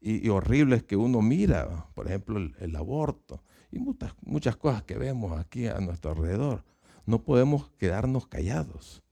y, 0.00 0.28
horribles 0.28 0.82
que 0.82 0.96
uno 0.96 1.22
mira, 1.22 1.86
por 1.94 2.06
ejemplo 2.06 2.38
el, 2.38 2.76
aborto 2.76 3.42
y 3.72 3.78
muchas, 3.78 4.12
muchas 4.20 4.56
cosas 4.56 4.82
que 4.82 4.98
vemos 4.98 5.38
aquí 5.38 5.66
a 5.66 5.80
nuestro 5.80 6.10
alrededor. 6.10 6.62
No 7.06 7.22
podemos 7.22 7.70
quedarnos 7.78 8.26
callados. 8.26 9.02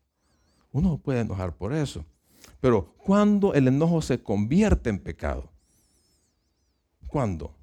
Uno 0.70 0.98
puede 0.98 1.20
enojar 1.20 1.56
por 1.56 1.72
eso. 1.72 2.04
Pero 2.60 2.94
cuando 2.98 3.54
el 3.54 3.68
enojo 3.68 4.02
se 4.02 4.22
convierte 4.22 4.90
en 4.90 4.98
pecado, 4.98 5.50
¿cuándo? 7.06 7.54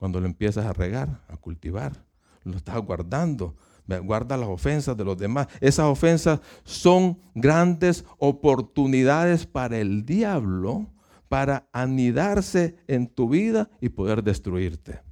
Cuando 0.00 0.18
lo 0.18 0.26
empiezas 0.26 0.64
a 0.64 0.72
regar, 0.72 1.22
a 1.28 1.36
cultivar, 1.36 2.04
lo 2.42 2.56
estás 2.56 2.78
guardando. 2.78 3.54
Guarda 3.86 4.36
las 4.36 4.48
ofensas 4.48 4.96
de 4.96 5.04
los 5.04 5.18
demás. 5.18 5.46
Esas 5.60 5.84
ofensas 5.84 6.40
son 6.64 7.18
grandes 7.34 8.04
oportunidades 8.18 9.46
para 9.46 9.78
el 9.78 10.06
diablo 10.06 10.88
para 11.28 11.68
anidarse 11.72 12.76
en 12.88 13.06
tu 13.06 13.28
vida 13.28 13.70
y 13.80 13.90
poder 13.90 14.24
destruirte. 14.24 15.02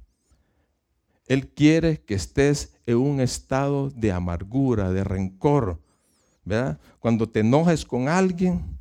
Él 1.27 1.53
quiere 1.53 2.01
que 2.01 2.15
estés 2.15 2.75
en 2.87 2.97
un 2.97 3.21
estado 3.21 3.91
de 3.91 4.11
amargura, 4.11 4.91
de 4.91 5.03
rencor. 5.03 5.79
¿verdad? 6.43 6.79
Cuando 6.99 7.29
te 7.29 7.41
enojes 7.41 7.85
con 7.85 8.09
alguien, 8.09 8.79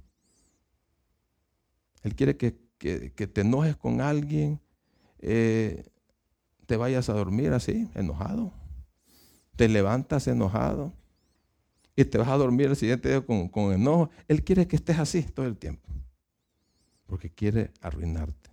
Él 2.02 2.14
quiere 2.14 2.36
que, 2.38 2.50
te 2.80 3.40
enojes 3.42 3.76
con 3.76 4.00
alguien 4.00 4.58
eh, 5.18 5.84
te 6.68 6.76
vayas 6.76 7.08
a 7.08 7.14
dormir 7.14 7.54
así, 7.54 7.88
enojado. 7.94 8.52
Te 9.56 9.70
levantas 9.70 10.28
enojado 10.28 10.92
y 11.96 12.04
te 12.04 12.18
vas 12.18 12.28
a 12.28 12.36
dormir 12.36 12.66
el 12.66 12.76
siguiente 12.76 13.08
día 13.08 13.22
con, 13.22 13.48
con 13.48 13.72
enojo. 13.72 14.10
Él 14.28 14.44
quiere 14.44 14.68
que 14.68 14.76
estés 14.76 14.98
así 14.98 15.22
todo 15.22 15.46
el 15.46 15.56
tiempo. 15.56 15.88
Porque 17.06 17.30
quiere 17.30 17.70
arruinarte. 17.80 18.50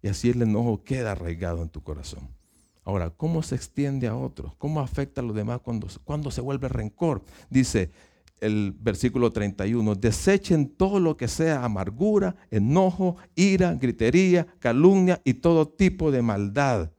Y 0.00 0.08
así 0.08 0.30
el 0.30 0.40
enojo 0.40 0.82
queda 0.82 1.12
arraigado 1.12 1.60
en 1.60 1.68
tu 1.68 1.82
corazón. 1.82 2.30
Ahora, 2.82 3.10
¿cómo 3.10 3.42
se 3.42 3.54
extiende 3.54 4.06
a 4.06 4.16
otros? 4.16 4.54
¿Cómo 4.56 4.80
afecta 4.80 5.20
a 5.20 5.24
los 5.24 5.36
demás 5.36 5.60
cuando, 5.60 5.86
cuando 6.04 6.30
se 6.30 6.40
vuelve 6.40 6.68
rencor? 6.68 7.22
Dice, 7.50 7.90
el 8.44 8.76
versículo 8.78 9.32
31, 9.32 9.94
desechen 9.94 10.68
todo 10.68 11.00
lo 11.00 11.16
que 11.16 11.28
sea 11.28 11.64
amargura, 11.64 12.36
enojo, 12.50 13.16
ira, 13.34 13.74
gritería, 13.74 14.46
calumnia 14.58 15.20
y 15.24 15.34
todo 15.34 15.66
tipo 15.66 16.10
de 16.10 16.20
maldad. 16.22 16.92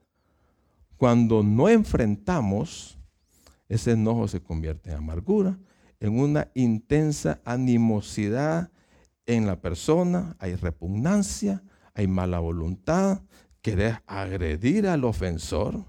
Cuando 0.98 1.44
no 1.44 1.70
enfrentamos, 1.70 2.98
ese 3.70 3.92
enojo 3.92 4.28
se 4.28 4.42
convierte 4.42 4.90
en 4.90 4.98
amargura, 4.98 5.60
en 6.00 6.20
una 6.20 6.50
intensa 6.56 7.42
animosidad 7.46 8.72
en 9.26 9.46
la 9.46 9.62
persona, 9.62 10.36
hay 10.40 10.56
repugnancia, 10.56 11.64
hay 11.94 12.08
mala 12.08 12.40
voluntad, 12.40 13.22
querés 13.62 13.98
agredir 14.08 14.88
al 14.88 15.04
ofensor, 15.04 15.84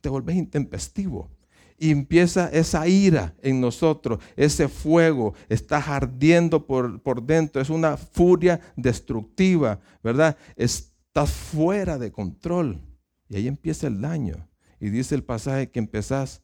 te 0.00 0.08
vuelves 0.08 0.36
intempestivo 0.36 1.33
y 1.78 1.90
empieza 1.90 2.48
esa 2.48 2.86
ira 2.86 3.34
en 3.42 3.60
nosotros, 3.60 4.20
ese 4.36 4.68
fuego 4.68 5.34
está 5.48 5.78
ardiendo 5.78 6.66
por, 6.66 7.02
por 7.02 7.22
dentro, 7.22 7.60
es 7.60 7.70
una 7.70 7.96
furia 7.96 8.60
destructiva, 8.76 9.80
¿verdad? 10.02 10.36
Estás 10.56 11.32
fuera 11.32 11.98
de 11.98 12.12
control 12.12 12.80
y 13.28 13.36
ahí 13.36 13.48
empieza 13.48 13.86
el 13.86 14.00
daño. 14.00 14.48
Y 14.80 14.90
dice 14.90 15.14
el 15.14 15.24
pasaje 15.24 15.70
que 15.70 15.78
empezás 15.78 16.42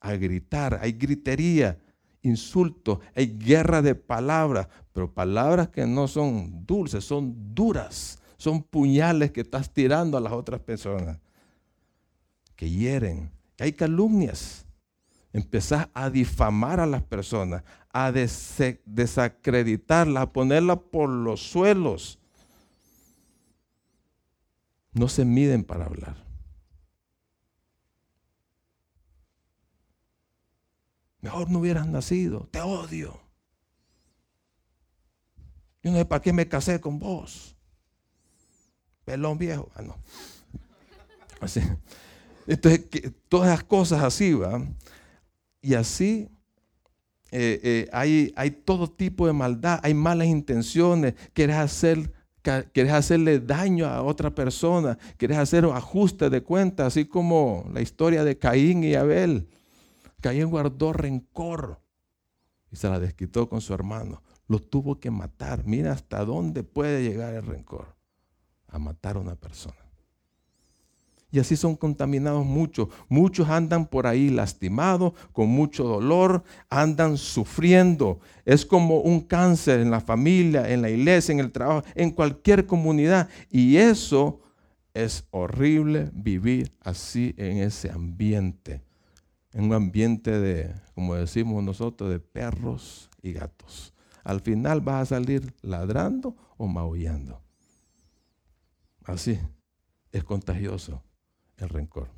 a 0.00 0.12
gritar, 0.12 0.78
hay 0.82 0.92
gritería, 0.92 1.78
insulto, 2.22 3.00
hay 3.14 3.38
guerra 3.38 3.82
de 3.82 3.94
palabras, 3.94 4.68
pero 4.92 5.12
palabras 5.12 5.68
que 5.68 5.86
no 5.86 6.08
son 6.08 6.64
dulces, 6.66 7.04
son 7.04 7.54
duras, 7.54 8.18
son 8.36 8.62
puñales 8.62 9.30
que 9.32 9.40
estás 9.42 9.72
tirando 9.72 10.16
a 10.16 10.20
las 10.20 10.32
otras 10.32 10.60
personas, 10.60 11.18
que 12.56 12.70
hieren, 12.70 13.30
hay 13.62 13.72
calumnias. 13.72 14.66
Empezás 15.32 15.88
a 15.94 16.10
difamar 16.10 16.80
a 16.80 16.86
las 16.86 17.02
personas, 17.02 17.62
a 17.92 18.10
desacreditarlas, 18.10 20.22
a 20.22 20.32
ponerlas 20.32 20.78
por 20.90 21.08
los 21.08 21.40
suelos. 21.40 22.18
No 24.92 25.08
se 25.08 25.24
miden 25.24 25.62
para 25.62 25.84
hablar. 25.84 26.16
Mejor 31.20 31.48
no 31.50 31.60
hubieras 31.60 31.86
nacido, 31.86 32.48
te 32.50 32.60
odio. 32.60 33.20
Yo 35.82 35.92
no 35.92 35.98
sé 35.98 36.04
para 36.04 36.22
qué 36.22 36.32
me 36.32 36.48
casé 36.48 36.80
con 36.80 36.98
vos. 36.98 37.56
Pelón 39.04 39.38
viejo. 39.38 39.70
Ah, 39.74 39.82
no. 39.82 39.96
Así. 41.40 41.60
Entonces, 42.46 42.86
todas 43.28 43.48
las 43.48 43.64
cosas 43.64 44.02
así, 44.02 44.34
¿va? 44.34 44.66
Y 45.62 45.74
así 45.74 46.28
eh, 47.30 47.60
eh, 47.62 47.88
hay, 47.92 48.32
hay 48.36 48.50
todo 48.50 48.88
tipo 48.88 49.26
de 49.26 49.32
maldad, 49.32 49.80
hay 49.82 49.94
malas 49.94 50.26
intenciones, 50.26 51.14
quieres 51.32 51.56
hacer 51.56 52.12
quieres 52.42 52.92
hacerle 52.92 53.38
daño 53.40 53.86
a 53.86 54.02
otra 54.02 54.34
persona, 54.34 54.96
quieres 55.16 55.38
hacer 55.38 55.64
ajuste 55.64 56.30
de 56.30 56.42
cuenta, 56.42 56.86
así 56.86 57.04
como 57.04 57.68
la 57.72 57.80
historia 57.80 58.24
de 58.24 58.38
Caín 58.38 58.82
y 58.82 58.94
Abel. 58.94 59.48
Caín 60.20 60.48
guardó 60.48 60.92
rencor 60.92 61.80
y 62.70 62.76
se 62.76 62.88
la 62.88 62.98
desquitó 62.98 63.48
con 63.48 63.60
su 63.60 63.74
hermano. 63.74 64.22
Lo 64.48 64.58
tuvo 64.58 64.98
que 64.98 65.10
matar. 65.10 65.64
Mira 65.64 65.92
hasta 65.92 66.24
dónde 66.24 66.62
puede 66.62 67.02
llegar 67.02 67.34
el 67.34 67.46
rencor. 67.46 67.94
A 68.68 68.78
matar 68.78 69.16
a 69.16 69.20
una 69.20 69.36
persona. 69.36 69.76
Y 71.32 71.38
así 71.38 71.56
son 71.56 71.76
contaminados 71.76 72.44
muchos. 72.44 72.88
Muchos 73.08 73.48
andan 73.48 73.86
por 73.86 74.06
ahí 74.06 74.30
lastimados, 74.30 75.12
con 75.32 75.48
mucho 75.48 75.84
dolor, 75.84 76.42
andan 76.68 77.16
sufriendo. 77.16 78.18
Es 78.44 78.66
como 78.66 79.00
un 79.00 79.20
cáncer 79.20 79.80
en 79.80 79.90
la 79.90 80.00
familia, 80.00 80.68
en 80.70 80.82
la 80.82 80.90
iglesia, 80.90 81.32
en 81.32 81.40
el 81.40 81.52
trabajo, 81.52 81.86
en 81.94 82.10
cualquier 82.10 82.66
comunidad. 82.66 83.28
Y 83.48 83.76
eso 83.76 84.40
es 84.92 85.24
horrible 85.30 86.10
vivir 86.12 86.72
así 86.80 87.32
en 87.36 87.58
ese 87.58 87.90
ambiente. 87.90 88.82
En 89.52 89.64
un 89.64 89.74
ambiente 89.74 90.36
de, 90.38 90.74
como 90.94 91.14
decimos 91.14 91.62
nosotros, 91.62 92.10
de 92.10 92.18
perros 92.18 93.08
y 93.22 93.32
gatos. 93.32 93.94
Al 94.24 94.40
final 94.40 94.80
vas 94.80 95.02
a 95.02 95.16
salir 95.16 95.54
ladrando 95.62 96.36
o 96.56 96.66
maullando. 96.66 97.40
Así 99.04 99.38
es 100.12 100.24
contagioso 100.24 101.02
el 101.60 101.68
rencor. 101.68 102.08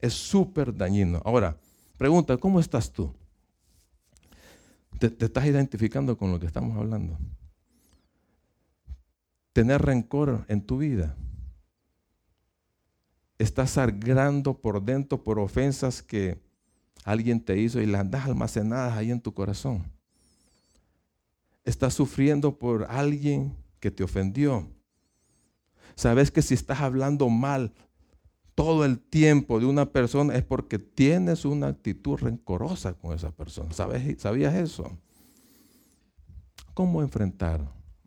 Es 0.00 0.14
súper 0.14 0.74
dañino. 0.74 1.22
Ahora, 1.24 1.56
pregunta, 1.96 2.36
¿cómo 2.36 2.60
estás 2.60 2.92
tú? 2.92 3.14
¿Te, 4.98 5.24
estás 5.24 5.46
identificando 5.46 6.16
con 6.16 6.32
lo 6.32 6.40
que 6.40 6.46
estamos 6.46 6.76
hablando? 6.76 7.18
Tener 9.52 9.82
rencor 9.82 10.44
en 10.48 10.62
tu 10.62 10.78
vida. 10.78 11.14
Estás 13.38 13.70
sangrando 13.70 14.54
por 14.54 14.82
dentro 14.82 15.22
por 15.22 15.38
ofensas 15.38 16.02
que 16.02 16.40
alguien 17.04 17.40
te 17.40 17.58
hizo 17.58 17.80
y 17.80 17.86
las 17.86 18.02
andas 18.02 18.26
almacenadas 18.26 18.96
ahí 18.96 19.10
en 19.10 19.20
tu 19.20 19.34
corazón. 19.34 19.84
Estás 21.64 21.94
sufriendo 21.94 22.58
por 22.58 22.84
alguien 22.84 23.56
que 23.78 23.90
te 23.90 24.02
ofendió. 24.02 24.68
Sabes 25.94 26.30
que 26.30 26.42
si 26.42 26.54
estás 26.54 26.80
hablando 26.80 27.28
mal 27.28 27.72
todo 28.62 28.84
el 28.84 29.00
tiempo 29.00 29.58
de 29.58 29.66
una 29.66 29.86
persona 29.86 30.36
es 30.36 30.44
porque 30.44 30.78
tienes 30.78 31.44
una 31.44 31.66
actitud 31.66 32.16
rencorosa 32.16 32.94
con 32.94 33.12
esa 33.12 33.32
persona. 33.32 33.72
¿Sabías 33.72 34.54
eso? 34.54 34.96
¿Cómo 36.72 37.02
enfrentar 37.02 37.60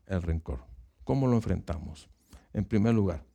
el 0.06 0.22
rencor? 0.22 0.62
¿Cómo 1.04 1.28
lo 1.28 1.34
enfrentamos? 1.34 2.08
En 2.54 2.63
primer 2.63 2.96
lugar, 2.96 3.26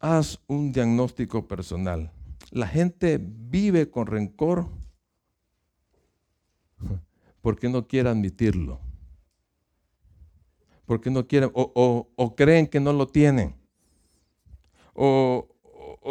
haz 0.00 0.40
un 0.48 0.72
diagnóstico 0.72 1.46
personal. 1.46 2.10
La 2.50 2.66
gente 2.66 3.20
vive 3.22 3.88
con 3.92 4.08
rencor 4.08 4.66
porque 7.40 7.68
no 7.68 7.86
quiere 7.86 8.08
admitirlo. 8.08 8.80
Porque 10.86 11.08
no 11.08 11.28
quieren 11.28 11.52
o, 11.54 12.10
o 12.16 12.34
creen 12.34 12.66
que 12.66 12.80
no 12.80 12.92
lo 12.92 13.06
tienen 13.06 13.58
o, 14.98 15.48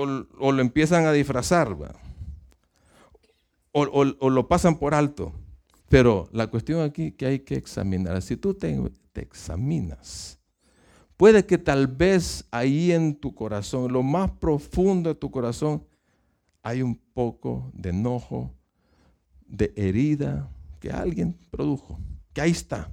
lo 0.06 0.62
empiezan 0.62 1.06
a 1.06 1.12
disfrazar, 1.12 1.76
o, 3.72 4.30
lo 4.30 4.48
pasan 4.48 4.78
por 4.78 4.94
alto. 4.94 5.34
Pero 5.90 6.28
la 6.32 6.48
cuestión 6.48 6.82
aquí 6.82 7.12
que 7.12 7.26
hay 7.26 7.40
que 7.40 7.56
examinar, 7.56 8.22
si 8.22 8.36
tú 8.36 8.54
te, 8.54 8.78
te 9.14 9.22
examinas, 9.22 10.40
puede 11.16 11.46
que 11.46 11.58
tal 11.58 11.88
vez 11.88 12.46
ahí 12.52 12.92
en 12.92 13.16
tu 13.16 13.34
corazón, 13.34 13.92
lo 13.92 14.04
más 14.04 14.32
profundo 14.32 15.10
de 15.10 15.16
tu 15.16 15.32
corazón, 15.32 15.84
hay 16.64 16.82
un 16.82 16.96
poco 17.14 17.72
de 17.74 17.90
enojo, 17.90 18.54
de 19.48 19.74
herida 19.78 20.50
que 20.80 20.92
alguien 20.92 21.38
produjo, 21.50 22.00
que 22.34 22.42
ahí 22.42 22.52
está. 22.52 22.92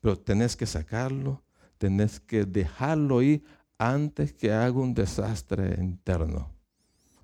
Pero 0.00 0.16
tenés 0.16 0.54
que 0.54 0.66
sacarlo, 0.66 1.42
tenés 1.78 2.20
que 2.20 2.44
dejarlo 2.44 3.22
ir 3.22 3.44
antes 3.78 4.32
que 4.32 4.52
haga 4.52 4.78
un 4.78 4.94
desastre 4.94 5.76
interno, 5.80 6.50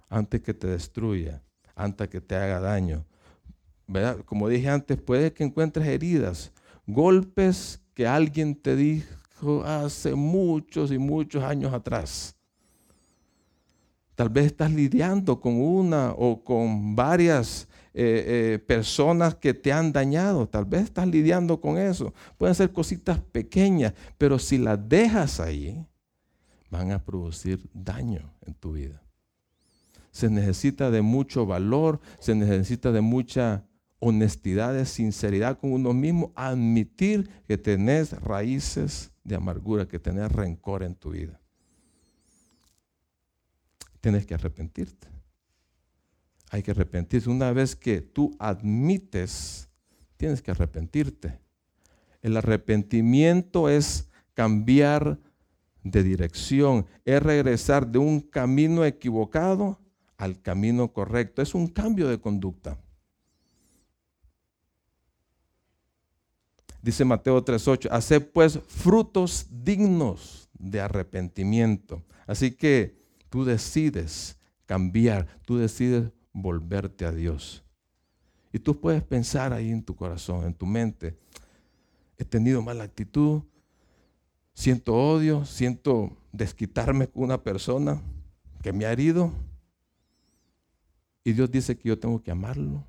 antes 0.08 0.42
que 0.42 0.54
te 0.54 0.66
destruya, 0.66 1.42
antes 1.74 2.08
que 2.08 2.20
te 2.20 2.36
haga 2.36 2.60
daño. 2.60 3.04
Como 4.24 4.48
dije 4.48 4.68
antes, 4.68 4.98
puede 4.98 5.32
que 5.32 5.44
encuentres 5.44 5.86
heridas, 5.86 6.52
golpes 6.86 7.80
que 7.94 8.06
alguien 8.06 8.54
te 8.54 8.76
dijo 8.76 9.64
hace 9.64 10.14
muchos 10.14 10.92
y 10.92 10.98
muchos 10.98 11.42
años 11.42 11.72
atrás. 11.72 12.36
Tal 14.14 14.28
vez 14.28 14.46
estás 14.46 14.70
lidiando 14.70 15.40
con 15.40 15.58
una 15.60 16.12
o 16.12 16.44
con 16.44 16.94
varias 16.94 17.66
eh, 17.94 18.54
eh, 18.54 18.58
personas 18.58 19.34
que 19.34 19.54
te 19.54 19.72
han 19.72 19.92
dañado. 19.92 20.46
Tal 20.46 20.66
vez 20.66 20.82
estás 20.82 21.08
lidiando 21.08 21.60
con 21.60 21.78
eso. 21.78 22.12
Pueden 22.36 22.54
ser 22.54 22.70
cositas 22.70 23.18
pequeñas, 23.18 23.94
pero 24.18 24.38
si 24.38 24.58
las 24.58 24.78
dejas 24.88 25.40
ahí, 25.40 25.86
van 26.70 26.92
a 26.92 27.04
producir 27.04 27.68
daño 27.74 28.32
en 28.42 28.54
tu 28.54 28.72
vida. 28.72 29.02
Se 30.12 30.30
necesita 30.30 30.90
de 30.90 31.02
mucho 31.02 31.46
valor, 31.46 32.00
se 32.18 32.34
necesita 32.34 32.92
de 32.92 33.00
mucha 33.00 33.64
honestidad, 33.98 34.74
de 34.74 34.86
sinceridad 34.86 35.58
con 35.58 35.72
uno 35.72 35.92
mismo, 35.92 36.32
admitir 36.34 37.28
que 37.46 37.58
tenés 37.58 38.12
raíces 38.22 39.12
de 39.24 39.36
amargura, 39.36 39.86
que 39.86 39.98
tenés 39.98 40.32
rencor 40.32 40.82
en 40.82 40.94
tu 40.94 41.10
vida. 41.10 41.40
Tienes 44.00 44.26
que 44.26 44.34
arrepentirte. 44.34 45.08
Hay 46.50 46.62
que 46.62 46.70
arrepentirse. 46.72 47.30
Una 47.30 47.52
vez 47.52 47.76
que 47.76 48.00
tú 48.00 48.34
admites, 48.38 49.68
tienes 50.16 50.42
que 50.42 50.50
arrepentirte. 50.50 51.38
El 52.22 52.36
arrepentimiento 52.36 53.68
es 53.68 54.08
cambiar 54.34 55.18
de 55.82 56.02
dirección, 56.02 56.86
es 57.04 57.22
regresar 57.22 57.86
de 57.86 57.98
un 57.98 58.20
camino 58.20 58.84
equivocado 58.84 59.78
al 60.16 60.40
camino 60.40 60.92
correcto. 60.92 61.42
Es 61.42 61.54
un 61.54 61.66
cambio 61.66 62.08
de 62.08 62.20
conducta. 62.20 62.78
Dice 66.82 67.04
Mateo 67.04 67.44
3:8, 67.44 67.88
hace 67.90 68.20
pues 68.20 68.58
frutos 68.66 69.46
dignos 69.50 70.48
de 70.58 70.80
arrepentimiento. 70.80 72.02
Así 72.26 72.52
que 72.52 72.98
tú 73.28 73.44
decides 73.44 74.38
cambiar, 74.66 75.26
tú 75.44 75.58
decides 75.58 76.10
volverte 76.32 77.04
a 77.04 77.12
Dios. 77.12 77.64
Y 78.52 78.58
tú 78.58 78.80
puedes 78.80 79.02
pensar 79.02 79.52
ahí 79.52 79.70
en 79.70 79.82
tu 79.82 79.94
corazón, 79.94 80.44
en 80.44 80.54
tu 80.54 80.66
mente, 80.66 81.16
he 82.18 82.24
tenido 82.24 82.62
mala 82.62 82.84
actitud, 82.84 83.42
siento 84.60 84.94
odio, 84.94 85.46
siento 85.46 86.14
desquitarme 86.32 87.08
con 87.08 87.22
una 87.22 87.42
persona 87.42 88.02
que 88.62 88.74
me 88.74 88.84
ha 88.84 88.92
herido. 88.92 89.32
Y 91.24 91.32
Dios 91.32 91.50
dice 91.50 91.78
que 91.78 91.88
yo 91.88 91.98
tengo 91.98 92.22
que 92.22 92.30
amarlo. 92.30 92.84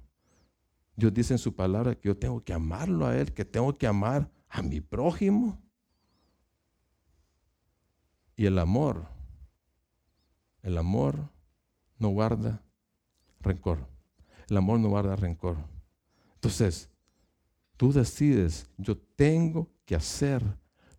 Dios 0.97 1.13
dice 1.13 1.33
en 1.33 1.37
su 1.37 1.55
palabra 1.55 1.95
que 1.95 2.09
yo 2.09 2.17
tengo 2.17 2.43
que 2.43 2.51
amarlo 2.51 3.07
a 3.07 3.17
Él, 3.17 3.31
que 3.31 3.45
tengo 3.45 3.77
que 3.77 3.87
amar 3.87 4.29
a 4.49 4.61
mi 4.61 4.81
prójimo. 4.81 5.61
Y 8.35 8.47
el 8.47 8.59
amor, 8.59 9.07
el 10.63 10.77
amor 10.77 11.29
no 11.97 12.09
guarda 12.09 12.61
rencor. 13.39 13.87
El 14.49 14.57
amor 14.57 14.77
no 14.77 14.89
guarda 14.89 15.15
rencor. 15.15 15.55
Entonces, 16.33 16.89
tú 17.77 17.93
decides, 17.93 18.69
yo 18.77 18.97
tengo 18.97 19.69
que 19.85 19.95
hacer 19.95 20.43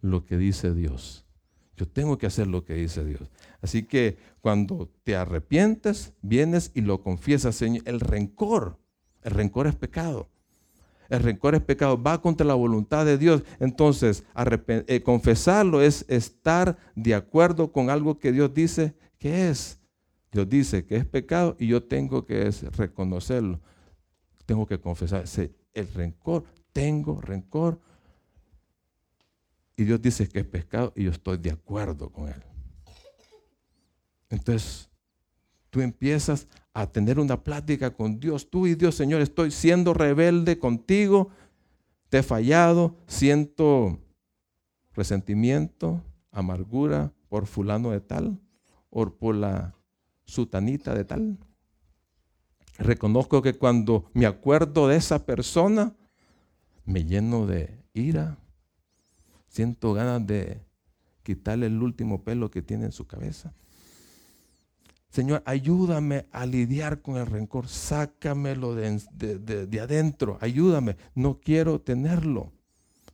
lo 0.03 0.27
que 0.27 0.37
dice 0.37 0.75
Dios. 0.75 1.25
Yo 1.77 1.89
tengo 1.89 2.19
que 2.19 2.27
hacer 2.27 2.47
lo 2.47 2.65
que 2.65 2.75
dice 2.75 3.05
Dios. 3.05 3.31
Así 3.63 3.85
que 3.85 4.19
cuando 4.41 4.91
te 5.05 5.17
arrepientes, 5.17 6.13
vienes 6.21 6.71
y 6.75 6.83
lo 6.83 7.03
confiesas, 7.03 7.57
Señor. 7.57 7.83
El 7.87 8.01
rencor, 8.01 8.79
el 9.23 9.31
rencor 9.31 9.67
es 9.67 9.75
pecado. 9.75 10.29
El 11.09 11.23
rencor 11.23 11.55
es 11.55 11.61
pecado, 11.63 12.03
va 12.03 12.21
contra 12.21 12.47
la 12.47 12.55
voluntad 12.55 13.05
de 13.05 13.19
Dios. 13.19 13.43
Entonces, 13.61 14.25
eh, 14.67 15.03
confesarlo 15.03 15.83
es 15.83 16.05
estar 16.09 16.79
de 16.95 17.15
acuerdo 17.15 17.73
con 17.73 17.91
algo 17.91 18.19
que 18.19 18.33
Dios 18.33 18.53
dice 18.53 18.95
que 19.19 19.49
es. 19.51 19.79
Dios 20.31 20.49
dice 20.49 20.87
que 20.87 20.97
es 20.97 21.05
pecado 21.05 21.57
y 21.59 21.67
yo 21.67 21.83
tengo 21.83 22.25
que 22.25 22.51
reconocerlo. 22.77 23.61
Tengo 24.47 24.67
que 24.67 24.81
confesar. 24.81 25.25
El 25.75 25.89
rencor, 25.93 26.45
tengo 26.73 27.21
rencor 27.21 27.79
y 29.77 29.85
Dios 29.85 30.01
dice 30.01 30.29
que 30.29 30.41
es 30.41 30.47
pecado 30.47 30.93
y 30.97 31.05
yo 31.05 31.11
estoy 31.11 31.39
de 31.39 31.51
acuerdo 31.51 32.11
con 32.11 32.29
Él. 32.29 32.43
Entonces, 34.29 34.89
tú 35.71 35.81
empiezas 35.81 36.49
a 36.75 36.87
tener 36.87 37.19
una 37.19 37.43
plática 37.43 37.91
con 37.91 38.19
Dios. 38.19 38.49
Tú 38.49 38.67
y 38.67 38.75
Dios, 38.75 38.95
Señor, 38.95 39.21
estoy 39.21 39.51
siendo 39.51 39.95
rebelde 39.95 40.59
contigo. 40.59 41.31
te 42.09 42.19
he 42.19 42.23
fallado, 42.23 42.97
siento 43.07 43.99
resentimiento, 44.95 46.03
amargura 46.31 47.13
por 47.29 47.47
fulano 47.47 47.91
de 47.91 48.01
tal 48.01 48.39
o 48.91 49.09
por 49.11 49.35
la 49.35 49.75
sutanita 50.25 50.95
de 50.95 51.05
tal. 51.05 51.39
Reconozco 52.79 53.43
que 53.43 53.55
cuando 53.55 54.11
me 54.13 54.27
acuerdo 54.27 54.89
de 54.89 54.97
esa 54.97 55.25
persona, 55.25 55.95
me 56.85 57.05
lleno 57.05 57.47
de 57.47 57.83
ira, 57.95 58.39
siento 59.53 59.93
ganas 59.93 60.27
de 60.27 60.63
quitarle 61.23 61.67
el 61.67 61.81
último 61.81 62.25
pelo 62.25 62.51
que 62.51 62.63
tiene 62.63 62.87
en 62.87 62.93
su 62.93 63.07
cabeza. 63.07 63.53
Señor, 65.11 65.43
ayúdame 65.45 66.27
a 66.33 66.47
lidiar 66.47 67.03
con 67.03 67.19
el 67.19 67.27
rencor, 67.27 67.69
sácamelo 67.69 68.75
de, 68.75 68.99
de, 69.67 69.81
adentro, 69.81 70.39
ayúdame, 70.41 70.97
no 71.15 71.39
quiero 71.39 71.83
tenerlo. 71.83 72.51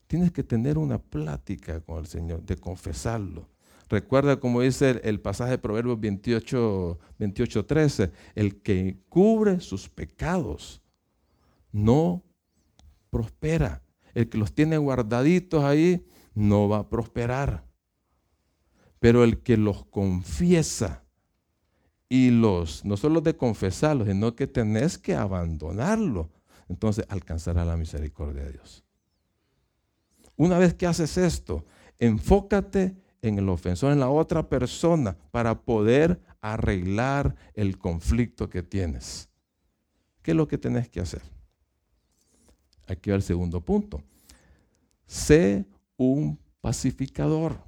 Tienes 0.07 0.31
que 0.31 0.45
tener 0.45 0.79
una 0.79 0.99
plática 0.99 1.81
con 1.81 1.99
el 1.99 2.07
Señor, 2.07 2.45
de 2.45 2.57
confesarlo. 2.57 3.49
Recuerda 3.89 4.39
como 4.39 4.61
dice 4.61 5.01
el, 5.03 5.21
pasaje 5.21 5.53
de 5.53 5.59
Proverbios 5.59 5.99
28, 5.99 6.99
28, 7.19 7.67
13, 7.67 8.13
el 8.37 8.63
que 8.63 8.99
cubre 9.09 9.61
sus 9.61 9.89
pecados 9.89 10.81
no 11.73 12.23
prospera. 13.11 13.83
El 14.15 14.29
que 14.29 14.39
los 14.39 14.53
tiene 14.53 14.79
guardaditos 14.79 15.65
ahí 15.65 16.07
no 16.39 16.69
va 16.69 16.79
a 16.79 16.89
prosperar. 16.89 17.65
Pero 19.01 19.25
el 19.25 19.43
que 19.43 19.57
los 19.57 19.85
confiesa 19.85 21.05
y 22.09 22.31
los, 22.31 22.85
no 22.85 22.97
solo 22.97 23.21
de 23.21 23.37
confesarlos, 23.37 24.09
sino 24.09 24.35
que 24.35 24.47
tenés 24.47 24.99
que 24.99 25.15
abandonarlo, 25.15 26.31
entonces 26.69 27.05
alcanzará 27.09 27.65
la 27.65 27.77
misericordia 27.77 28.45
de 28.45 28.53
Dios. 28.53 28.85
Una 30.37 30.59
vez 30.59 30.75
que 30.75 30.87
haces 30.87 31.19
esto, 31.19 31.67
enfócate 31.99 32.97
en 33.21 33.39
el 33.39 33.49
ofensor, 33.49 33.93
en 33.93 34.01
la 34.01 34.09
otra 34.09 34.49
persona, 34.49 35.17
para 35.31 35.61
poder 35.61 36.21
arreglar 36.41 37.35
el 37.55 37.79
conflicto 37.79 38.49
que 38.49 38.63
tienes. 38.63 39.29
¿Qué 40.23 40.31
es 40.31 40.37
lo 40.37 40.47
que 40.47 40.59
tenés 40.59 40.89
que 40.89 41.01
hacer? 41.01 41.23
Aquí 42.87 43.11
va 43.11 43.17
el 43.17 43.23
segundo 43.23 43.61
punto. 43.61 44.03
Sé 45.07 45.67
un 45.99 46.39
pacificador. 46.63 47.63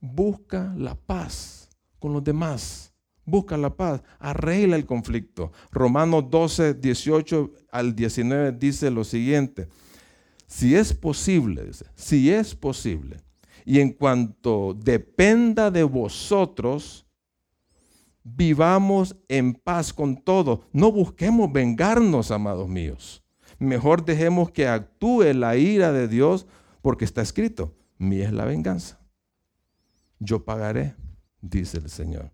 Busca 0.00 0.72
la 0.78 0.94
paz 0.94 1.68
con 1.98 2.14
los 2.14 2.24
demás. 2.24 2.94
Busca 3.26 3.58
la 3.58 3.76
paz. 3.76 4.02
Arregla 4.18 4.76
el 4.76 4.86
conflicto. 4.86 5.52
Romanos 5.70 6.30
12, 6.30 6.74
18 6.74 7.52
al 7.70 7.94
19 7.94 8.52
dice 8.52 8.90
lo 8.90 9.04
siguiente. 9.04 9.68
Si 10.46 10.74
es 10.74 10.94
posible, 10.94 11.70
si 11.96 12.30
es 12.30 12.54
posible, 12.54 13.16
y 13.64 13.80
en 13.80 13.92
cuanto 13.92 14.74
dependa 14.74 15.72
de 15.72 15.82
vosotros, 15.82 17.04
vivamos 18.22 19.16
en 19.28 19.54
paz 19.54 19.92
con 19.92 20.16
todo. 20.16 20.62
No 20.72 20.92
busquemos 20.92 21.52
vengarnos, 21.52 22.30
amados 22.30 22.68
míos. 22.68 23.24
Mejor 23.58 24.04
dejemos 24.04 24.50
que 24.50 24.68
actúe 24.68 25.32
la 25.34 25.56
ira 25.56 25.90
de 25.90 26.06
Dios, 26.06 26.46
porque 26.86 27.04
está 27.04 27.20
escrito, 27.20 27.74
mía 27.98 28.26
es 28.26 28.32
la 28.32 28.44
venganza. 28.44 29.00
Yo 30.20 30.44
pagaré, 30.44 30.94
dice 31.40 31.78
el 31.78 31.90
Señor. 31.90 32.30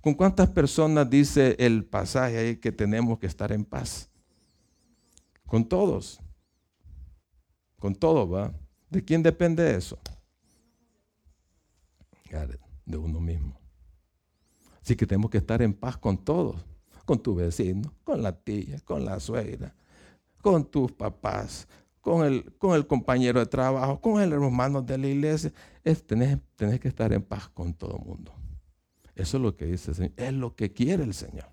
¿Con 0.00 0.14
cuántas 0.14 0.48
personas 0.48 1.08
dice 1.08 1.54
el 1.60 1.84
pasaje 1.84 2.36
ahí 2.36 2.56
que 2.56 2.72
tenemos 2.72 3.20
que 3.20 3.28
estar 3.28 3.52
en 3.52 3.64
paz? 3.64 4.10
Con 5.46 5.64
todos. 5.64 6.20
Con 7.78 7.94
todo, 7.94 8.28
¿va? 8.28 8.52
¿De 8.90 9.04
quién 9.04 9.22
depende 9.22 9.76
eso? 9.76 9.96
De 12.84 12.96
uno 12.96 13.20
mismo. 13.20 13.60
Así 14.82 14.96
que 14.96 15.06
tenemos 15.06 15.30
que 15.30 15.38
estar 15.38 15.62
en 15.62 15.72
paz 15.72 15.96
con 15.96 16.18
todos, 16.18 16.66
con 17.04 17.22
tu 17.22 17.36
vecino, 17.36 17.94
con 18.02 18.24
la 18.24 18.32
tía, 18.32 18.80
con 18.80 19.04
la 19.04 19.20
suegra, 19.20 19.72
con 20.42 20.68
tus 20.68 20.90
papás, 20.90 21.68
con 22.04 22.24
el, 22.24 22.86
compañero 22.86 23.40
de 23.40 23.46
trabajo, 23.46 24.00
con 24.00 24.20
el 24.20 24.32
hermano 24.32 24.82
de 24.82 24.98
la 24.98 25.08
iglesia. 25.08 25.52
Es, 25.82 26.06
tenés, 26.06 26.38
tenés 26.54 26.78
que 26.78 26.88
estar 26.88 27.12
en 27.12 27.22
paz 27.22 27.48
con 27.48 27.74
todo 27.74 27.98
el 27.98 28.04
mundo. 28.04 28.32
Eso 29.16 29.38
es 29.38 29.42
lo 29.42 29.56
que 29.56 29.66
dice 29.66 29.90
el 29.90 29.96
Señor. 29.96 30.12
Es 30.16 30.32
lo 30.32 30.54
que 30.54 30.72
quiere 30.72 31.02
el 31.02 31.14
Señor. 31.14 31.48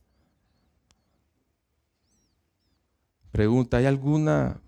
Pregunta, 3.32 3.78
¿hay 3.78 3.86
alguna 3.86 4.62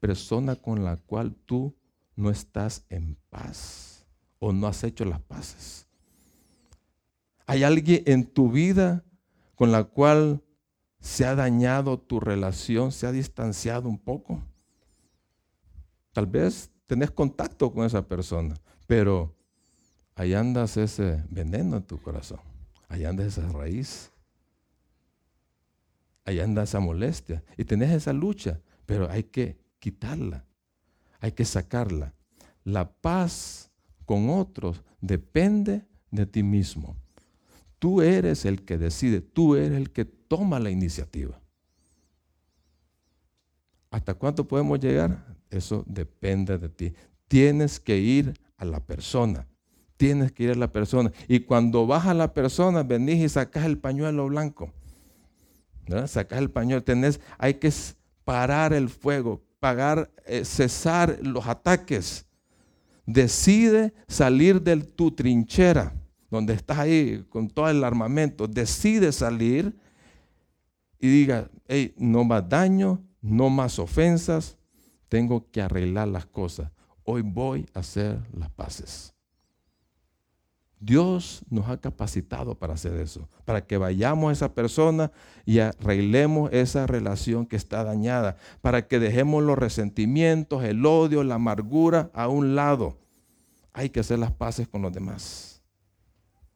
persona 0.00 0.54
con 0.54 0.84
la 0.84 0.96
cual 0.96 1.34
tú 1.34 1.74
no 2.14 2.30
estás 2.30 2.84
en 2.88 3.16
paz 3.28 4.06
o 4.38 4.52
no 4.52 4.66
has 4.66 4.84
hecho 4.84 5.04
las 5.04 5.20
paces. 5.20 5.86
¿Hay 7.46 7.62
alguien 7.62 8.02
en 8.06 8.24
tu 8.26 8.50
vida 8.50 9.04
con 9.54 9.72
la 9.72 9.84
cual 9.84 10.42
se 11.00 11.24
ha 11.24 11.34
dañado 11.34 11.98
tu 11.98 12.20
relación, 12.20 12.92
se 12.92 13.06
ha 13.06 13.12
distanciado 13.12 13.88
un 13.88 13.98
poco? 13.98 14.42
Tal 16.16 16.24
vez 16.24 16.70
tenés 16.86 17.10
contacto 17.10 17.70
con 17.70 17.84
esa 17.84 18.00
persona, 18.08 18.54
pero 18.86 19.36
ahí 20.14 20.32
andas 20.32 20.78
ese 20.78 21.22
veneno 21.28 21.76
en 21.76 21.82
tu 21.82 22.00
corazón, 22.00 22.40
ahí 22.88 23.04
anda 23.04 23.26
esa 23.26 23.46
raíz, 23.52 24.10
ahí 26.24 26.40
anda 26.40 26.62
esa 26.62 26.80
molestia 26.80 27.44
y 27.58 27.64
tenés 27.64 27.90
esa 27.90 28.14
lucha, 28.14 28.62
pero 28.86 29.10
hay 29.10 29.24
que 29.24 29.60
quitarla 29.78 30.46
hay 31.20 31.32
que 31.32 31.44
sacarla. 31.44 32.14
La 32.64 32.90
paz 32.90 33.70
con 34.04 34.30
otros 34.30 34.82
depende 35.00 35.84
de 36.10 36.24
ti 36.24 36.42
mismo. 36.42 36.96
Tú 37.78 38.00
eres 38.00 38.44
el 38.44 38.64
que 38.64 38.78
decide, 38.78 39.20
tú 39.20 39.54
eres 39.54 39.76
el 39.76 39.90
que 39.90 40.04
toma 40.04 40.58
la 40.58 40.70
iniciativa. 40.70 41.40
¿Hasta 43.90 44.14
cuánto 44.14 44.46
podemos 44.46 44.80
llegar? 44.80 45.35
Eso 45.50 45.84
depende 45.86 46.58
de 46.58 46.68
ti. 46.68 46.92
Tienes 47.28 47.80
que 47.80 47.98
ir 47.98 48.34
a 48.56 48.64
la 48.64 48.80
persona. 48.80 49.46
Tienes 49.96 50.32
que 50.32 50.44
ir 50.44 50.50
a 50.50 50.54
la 50.54 50.72
persona. 50.72 51.12
Y 51.28 51.40
cuando 51.40 51.86
vas 51.86 52.06
a 52.06 52.14
la 52.14 52.34
persona, 52.34 52.82
venís 52.82 53.22
y 53.22 53.28
sacas 53.28 53.64
el 53.64 53.78
pañuelo 53.78 54.26
blanco. 54.26 54.72
Sacas 56.06 56.38
el 56.38 56.50
pañuelo. 56.50 56.84
Hay 57.38 57.54
que 57.54 57.72
parar 58.24 58.72
el 58.72 58.88
fuego, 58.88 59.42
pagar, 59.60 60.10
eh, 60.26 60.44
cesar 60.44 61.18
los 61.22 61.46
ataques. 61.46 62.26
Decide 63.06 63.94
salir 64.08 64.60
de 64.60 64.76
tu 64.78 65.12
trinchera, 65.12 65.94
donde 66.28 66.54
estás 66.54 66.78
ahí 66.78 67.24
con 67.28 67.48
todo 67.48 67.70
el 67.70 67.84
armamento. 67.84 68.48
Decide 68.48 69.12
salir 69.12 69.76
y 70.98 71.08
diga, 71.08 71.48
no 71.96 72.24
más 72.24 72.48
daño, 72.48 73.00
no 73.22 73.48
más 73.48 73.78
ofensas, 73.78 74.56
tengo 75.08 75.50
que 75.50 75.62
arreglar 75.62 76.08
las 76.08 76.26
cosas. 76.26 76.70
Hoy 77.04 77.22
voy 77.22 77.66
a 77.74 77.80
hacer 77.80 78.20
las 78.32 78.50
paces. 78.50 79.16
Dios 80.78 81.42
nos 81.48 81.68
ha 81.68 81.80
capacitado 81.80 82.54
para 82.58 82.74
hacer 82.74 82.94
eso, 82.94 83.28
para 83.44 83.66
que 83.66 83.78
vayamos 83.78 84.28
a 84.28 84.32
esa 84.32 84.54
persona 84.54 85.10
y 85.46 85.60
arreglemos 85.60 86.52
esa 86.52 86.86
relación 86.86 87.46
que 87.46 87.56
está 87.56 87.82
dañada, 87.82 88.36
para 88.60 88.86
que 88.86 88.98
dejemos 88.98 89.42
los 89.42 89.56
resentimientos, 89.56 90.64
el 90.64 90.84
odio, 90.84 91.24
la 91.24 91.36
amargura 91.36 92.10
a 92.12 92.28
un 92.28 92.54
lado. 92.54 92.98
Hay 93.72 93.88
que 93.88 94.00
hacer 94.00 94.18
las 94.18 94.32
paces 94.32 94.68
con 94.68 94.82
los 94.82 94.92
demás, 94.92 95.62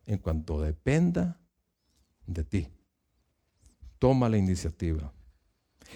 en 0.05 0.19
cuanto 0.19 0.61
dependa 0.61 1.41
de 2.27 2.45
ti. 2.45 2.69
Toma 3.99 4.29
la 4.29 4.37
iniciativa. 4.37 5.13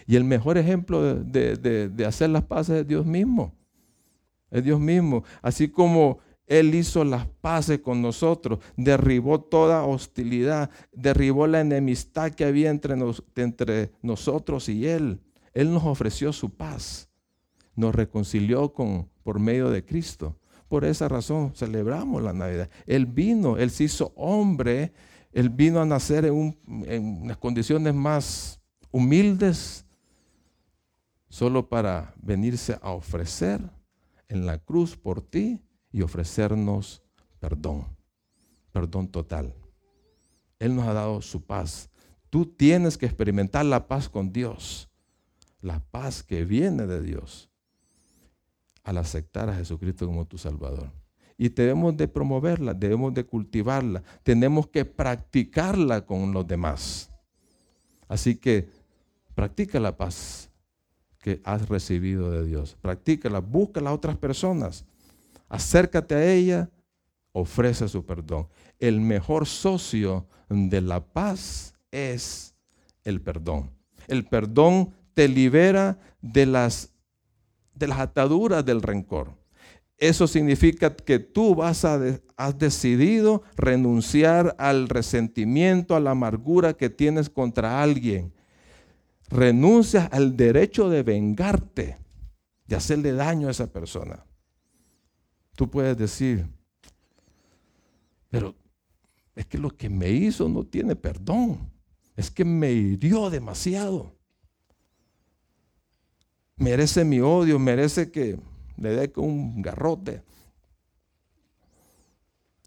Y 0.06 0.16
el 0.16 0.24
mejor 0.24 0.58
ejemplo 0.58 1.14
de, 1.14 1.56
de 1.56 2.06
hacer 2.06 2.30
las 2.30 2.44
paces 2.44 2.80
es 2.80 2.86
Dios 2.86 3.06
mismo. 3.06 3.54
Es 4.50 4.62
Dios 4.64 4.80
mismo. 4.80 5.24
Así 5.42 5.68
como 5.68 6.18
él 6.46 6.74
hizo 6.74 7.04
las 7.04 7.26
paces 7.26 7.80
con 7.80 8.02
nosotros, 8.02 8.58
derribó 8.76 9.40
toda 9.40 9.84
hostilidad, 9.84 10.70
derribó 10.92 11.46
la 11.46 11.60
enemistad 11.60 12.32
que 12.32 12.44
había 12.44 12.70
entre, 12.70 12.96
entre, 13.36 13.92
nosotros 14.02 14.68
y 14.68 14.86
Él. 14.86 15.20
Él 15.54 15.72
nos 15.72 15.84
ofreció 15.84 16.32
su 16.32 16.50
paz, 16.50 17.08
nos 17.74 17.94
reconcilió 17.94 18.72
con, 18.72 19.08
por 19.22 19.38
medio 19.38 19.70
de 19.70 19.84
Cristo. 19.84 20.36
Por 20.68 20.84
esa 20.84 21.08
razón 21.08 21.54
celebramos 21.54 22.22
la 22.22 22.32
Navidad. 22.32 22.68
Él 22.86 23.06
vino, 23.06 23.56
Él 23.56 23.70
se 23.70 23.84
hizo 23.84 24.12
hombre, 24.14 24.92
Él 25.32 25.48
vino 25.48 25.80
a 25.80 25.86
nacer 25.86 26.26
en, 26.26 26.58
en 26.86 27.22
unas 27.22 27.38
condiciones 27.38 27.94
más 27.94 28.60
humildes, 28.90 29.83
solo 31.34 31.68
para 31.68 32.14
venirse 32.22 32.78
a 32.80 32.92
ofrecer 32.92 33.60
en 34.28 34.46
la 34.46 34.58
cruz 34.58 34.96
por 34.96 35.20
ti 35.20 35.60
y 35.90 36.02
ofrecernos 36.02 37.02
perdón, 37.40 37.86
perdón 38.70 39.08
total. 39.08 39.52
Él 40.60 40.76
nos 40.76 40.86
ha 40.86 40.92
dado 40.92 41.20
su 41.22 41.44
paz. 41.44 41.90
Tú 42.30 42.46
tienes 42.46 42.96
que 42.96 43.06
experimentar 43.06 43.64
la 43.64 43.88
paz 43.88 44.08
con 44.08 44.32
Dios. 44.32 44.88
la 45.60 45.80
paz 45.80 46.22
que 46.22 46.44
viene 46.44 46.86
de 46.86 47.02
Dios 47.02 47.50
al 48.84 48.98
aceptar 48.98 49.48
a 49.48 49.56
Jesucristo 49.56 50.06
como 50.06 50.26
tu 50.26 50.38
Salvador. 50.38 50.92
Y 51.36 51.48
debemos 51.48 51.96
de 51.96 52.06
promoverla, 52.06 52.74
debemos 52.74 53.12
de 53.12 53.24
cultivarla, 53.24 54.04
tenemos 54.22 54.68
que 54.68 54.84
practicarla 54.84 56.06
con 56.06 56.32
los 56.32 56.46
demás. 56.46 57.10
Así 58.06 58.36
que 58.36 58.68
practica 59.34 59.80
la 59.80 59.96
paz 59.96 60.50
que 61.24 61.40
has 61.42 61.70
recibido 61.70 62.30
de 62.30 62.44
Dios. 62.44 62.76
Practícala, 62.82 63.38
búscala 63.38 63.88
a 63.88 63.94
otras 63.94 64.18
personas. 64.18 64.84
Acércate 65.48 66.14
a 66.14 66.30
ella, 66.30 66.68
ofrece 67.32 67.88
su 67.88 68.04
perdón. 68.04 68.46
El 68.78 69.00
mejor 69.00 69.46
socio 69.46 70.26
de 70.50 70.82
la 70.82 71.02
paz 71.02 71.72
es 71.90 72.54
el 73.04 73.22
perdón. 73.22 73.70
El 74.06 74.26
perdón 74.26 74.92
te 75.14 75.26
libera 75.26 75.98
de 76.20 76.44
las, 76.44 76.90
de 77.74 77.88
las 77.88 78.00
ataduras 78.00 78.62
del 78.62 78.82
rencor. 78.82 79.32
Eso 79.96 80.26
significa 80.26 80.94
que 80.94 81.20
tú 81.20 81.62
has 81.62 82.58
decidido 82.58 83.44
renunciar 83.56 84.54
al 84.58 84.90
resentimiento, 84.90 85.96
a 85.96 86.00
la 86.00 86.10
amargura 86.10 86.74
que 86.74 86.90
tienes 86.90 87.30
contra 87.30 87.82
alguien. 87.82 88.33
Renuncias 89.28 90.08
al 90.12 90.36
derecho 90.36 90.88
de 90.88 91.02
vengarte, 91.02 91.98
de 92.66 92.76
hacerle 92.76 93.12
daño 93.12 93.48
a 93.48 93.50
esa 93.50 93.66
persona. 93.66 94.24
Tú 95.56 95.70
puedes 95.70 95.96
decir, 95.96 96.46
pero 98.30 98.54
es 99.34 99.46
que 99.46 99.58
lo 99.58 99.70
que 99.70 99.88
me 99.88 100.10
hizo 100.10 100.48
no 100.48 100.64
tiene 100.64 100.96
perdón. 100.96 101.70
Es 102.16 102.30
que 102.30 102.44
me 102.44 102.72
hirió 102.72 103.30
demasiado. 103.30 104.12
Merece 106.56 107.04
mi 107.04 107.20
odio, 107.20 107.58
merece 107.58 108.10
que 108.10 108.38
le 108.76 108.90
dé 108.90 109.10
con 109.10 109.24
un 109.24 109.62
garrote. 109.62 110.22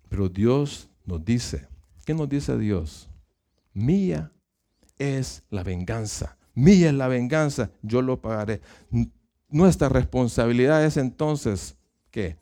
Pero 0.09 0.29
Dios 0.29 0.89
nos 1.05 1.23
dice, 1.23 1.67
¿qué 2.05 2.13
nos 2.13 2.27
dice 2.27 2.57
Dios? 2.57 3.09
Mía 3.73 4.31
es 4.97 5.43
la 5.49 5.63
venganza, 5.63 6.36
mía 6.57 6.89
es 6.89 6.95
la 6.95 7.07
venganza, 7.07 7.69
yo 7.83 8.01
lo 8.01 8.19
pagaré. 8.19 8.61
Nuestra 9.49 9.89
responsabilidad 9.89 10.83
es 10.83 10.97
entonces 10.97 11.77
que 12.11 12.37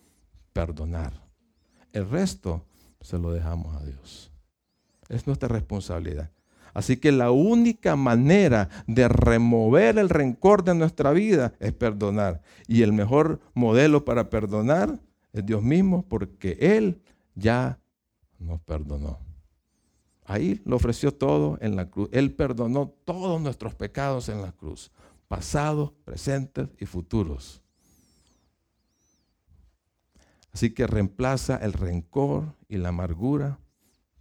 perdonar. 0.53 1.13
El 1.91 2.09
resto 2.09 2.66
se 3.01 3.20
lo 3.20 3.32
dejamos 3.32 3.76
a 3.76 3.86
Dios. 3.86 4.32
Es 5.09 5.28
nuestra 5.28 5.49
responsabilidad. 5.49 6.32
Así 6.74 6.97
que 6.97 7.11
la 7.11 7.32
única 7.32 7.95
manera 7.95 8.70
de 8.88 9.07
remover 9.07 9.97
el 9.97 10.09
rencor 10.09 10.63
de 10.63 10.76
nuestra 10.76 11.11
vida 11.11 11.53
es 11.59 11.74
perdonar. 11.74 12.41
Y 12.68 12.82
el 12.82 12.91
mejor 12.93 13.39
modelo 13.53 14.03
para 14.03 14.30
perdonar 14.30 14.99
es 15.32 15.45
Dios 15.45 15.61
mismo 15.61 16.03
porque 16.07 16.57
Él 16.59 17.01
ya 17.36 17.80
nos 18.39 18.61
perdonó. 18.61 19.25
Ahí 20.26 20.62
lo 20.66 20.76
ofreció 20.76 21.14
todo 21.14 21.58
en 21.62 21.76
la 21.76 21.90
cruz. 21.90 22.10
Él 22.12 22.34
perdonó 22.34 22.94
todos 23.06 23.40
nuestros 23.40 23.76
pecados 23.76 24.28
en 24.28 24.42
la 24.42 24.52
cruz, 24.52 24.92
pasados, 25.28 25.92
presentes 26.04 26.68
y 26.80 26.86
futuros. 26.86 27.62
Así 30.52 30.74
que 30.74 30.88
reemplaza 30.88 31.58
el 31.58 31.74
rencor 31.74 32.56
y 32.68 32.78
la 32.78 32.90
amargura 32.90 33.60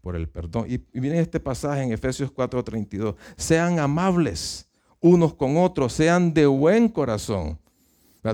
por 0.00 0.16
el 0.16 0.28
perdón. 0.28 0.66
Y, 0.68 0.78
viene 0.98 1.20
este 1.20 1.40
pasaje 1.40 1.82
en 1.82 1.92
Efesios 1.92 2.30
4:32. 2.30 3.14
Sean 3.36 3.78
amables 3.78 4.68
unos 5.00 5.34
con 5.34 5.56
otros, 5.56 5.92
sean 5.92 6.34
de 6.34 6.46
buen 6.46 6.88
corazón. 6.88 7.58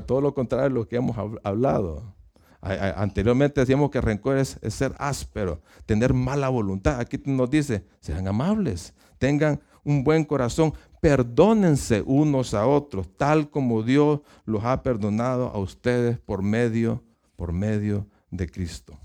Todo 0.06 0.20
lo 0.20 0.34
contrario 0.34 0.68
de 0.68 0.74
lo 0.74 0.88
que 0.88 0.96
hemos 0.96 1.16
hablado. 1.42 2.14
Anteriormente 2.60 3.60
decíamos 3.60 3.90
que 3.90 4.00
rencor 4.00 4.36
es, 4.36 4.58
ser 4.68 4.94
áspero, 4.98 5.62
tener 5.86 6.12
mala 6.12 6.48
voluntad. 6.48 7.00
Aquí 7.00 7.20
nos 7.24 7.50
dice, 7.50 7.86
sean 8.00 8.28
amables, 8.28 8.94
tengan 9.18 9.60
un 9.82 10.04
buen 10.04 10.24
corazón, 10.24 10.74
perdónense 11.00 12.02
unos 12.04 12.52
a 12.52 12.66
otros, 12.66 13.08
tal 13.16 13.48
como 13.48 13.82
Dios 13.82 14.20
los 14.44 14.64
ha 14.64 14.82
perdonado 14.82 15.48
a 15.48 15.58
ustedes 15.58 16.18
por 16.18 16.42
medio, 16.42 17.02
por 17.36 17.52
medio 17.52 18.06
de 18.30 18.48
Cristo 18.50 18.98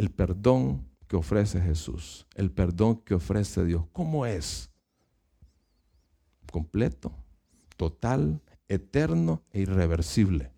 el 0.00 0.10
perdón 0.10 0.88
que 1.08 1.16
ofrece 1.16 1.60
Jesús, 1.60 2.26
el 2.34 2.50
perdón 2.50 3.02
que 3.02 3.12
ofrece 3.12 3.66
Dios. 3.66 3.84
¿Cómo 3.92 4.24
es? 4.24 4.70
Completo, 6.50 7.12
total, 7.76 8.40
eterno 8.66 9.42
e 9.52 9.60
irreversible. 9.60 10.52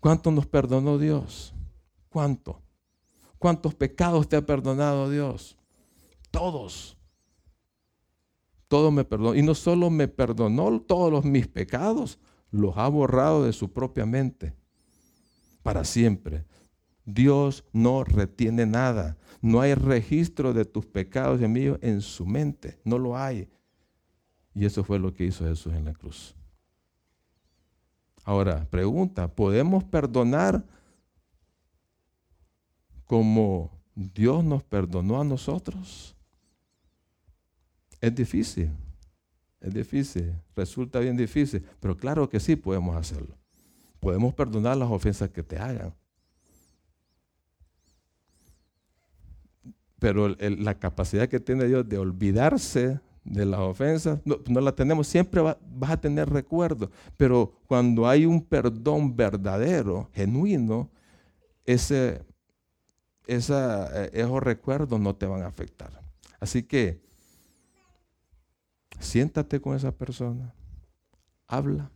¿Cuánto 0.00 0.30
nos 0.30 0.46
perdonó 0.46 0.98
Dios? 0.98 1.54
¿Cuánto? 2.08 2.62
¿Cuántos 3.38 3.74
pecados 3.74 4.28
te 4.28 4.36
ha 4.36 4.44
perdonado 4.44 5.10
Dios? 5.10 5.56
Todos. 6.30 6.96
Todo 8.68 8.90
me 8.90 9.04
perdonó. 9.04 9.34
Y 9.34 9.42
no 9.42 9.54
solo 9.54 9.90
me 9.90 10.08
perdonó 10.08 10.80
todos 10.80 11.24
mis 11.24 11.46
pecados, 11.46 12.18
los 12.50 12.76
ha 12.76 12.88
borrado 12.88 13.44
de 13.44 13.52
su 13.52 13.72
propia 13.72 14.06
mente 14.06 14.54
para 15.62 15.84
siempre. 15.84 16.44
Dios 17.04 17.64
no 17.72 18.04
retiene 18.04 18.66
nada. 18.66 19.16
No 19.40 19.60
hay 19.60 19.74
registro 19.74 20.52
de 20.52 20.64
tus 20.64 20.86
pecados 20.86 21.40
y 21.40 21.48
míos 21.48 21.78
en 21.80 22.00
su 22.00 22.26
mente. 22.26 22.80
No 22.84 22.98
lo 22.98 23.16
hay. 23.16 23.48
Y 24.54 24.64
eso 24.64 24.82
fue 24.84 24.98
lo 24.98 25.12
que 25.12 25.24
hizo 25.24 25.44
Jesús 25.44 25.72
en 25.74 25.84
la 25.84 25.94
cruz. 25.94 26.34
Ahora, 28.28 28.66
pregunta, 28.68 29.26
¿podemos 29.26 29.84
perdonar 29.84 30.62
como 33.06 33.70
Dios 33.94 34.44
nos 34.44 34.62
perdonó 34.62 35.18
a 35.18 35.24
nosotros? 35.24 36.14
Es 38.02 38.14
difícil, 38.14 38.70
es 39.62 39.72
difícil, 39.72 40.34
resulta 40.54 40.98
bien 40.98 41.16
difícil, 41.16 41.64
pero 41.80 41.96
claro 41.96 42.28
que 42.28 42.38
sí 42.38 42.54
podemos 42.54 42.94
hacerlo. 42.96 43.34
Podemos 43.98 44.34
perdonar 44.34 44.76
las 44.76 44.90
ofensas 44.90 45.30
que 45.30 45.42
te 45.42 45.56
hagan. 45.56 45.94
Pero 49.98 50.28
la 50.38 50.78
capacidad 50.78 51.30
que 51.30 51.40
tiene 51.40 51.64
Dios 51.64 51.88
de 51.88 51.96
olvidarse 51.96 53.00
de 53.28 53.44
las 53.44 53.60
ofensas, 53.60 54.20
no, 54.24 54.60
la 54.60 54.72
tenemos, 54.72 55.06
siempre 55.06 55.40
vas 55.40 55.90
a 55.90 56.00
tener 56.00 56.30
recuerdo, 56.30 56.90
pero 57.16 57.52
cuando 57.66 58.08
hay 58.08 58.26
un 58.26 58.42
perdón 58.42 59.16
verdadero, 59.16 60.08
genuino, 60.12 60.90
ese, 61.64 62.22
eh, 63.26 64.10
esos 64.12 64.42
recuerdos 64.42 64.98
no 64.98 65.14
te 65.14 65.26
van 65.26 65.42
a 65.42 65.46
afectar. 65.46 66.00
Así 66.40 66.62
que 66.62 67.00
siéntate 68.98 69.60
con 69.60 69.76
esa 69.76 69.92
persona, 69.92 70.54
habla, 71.46 71.90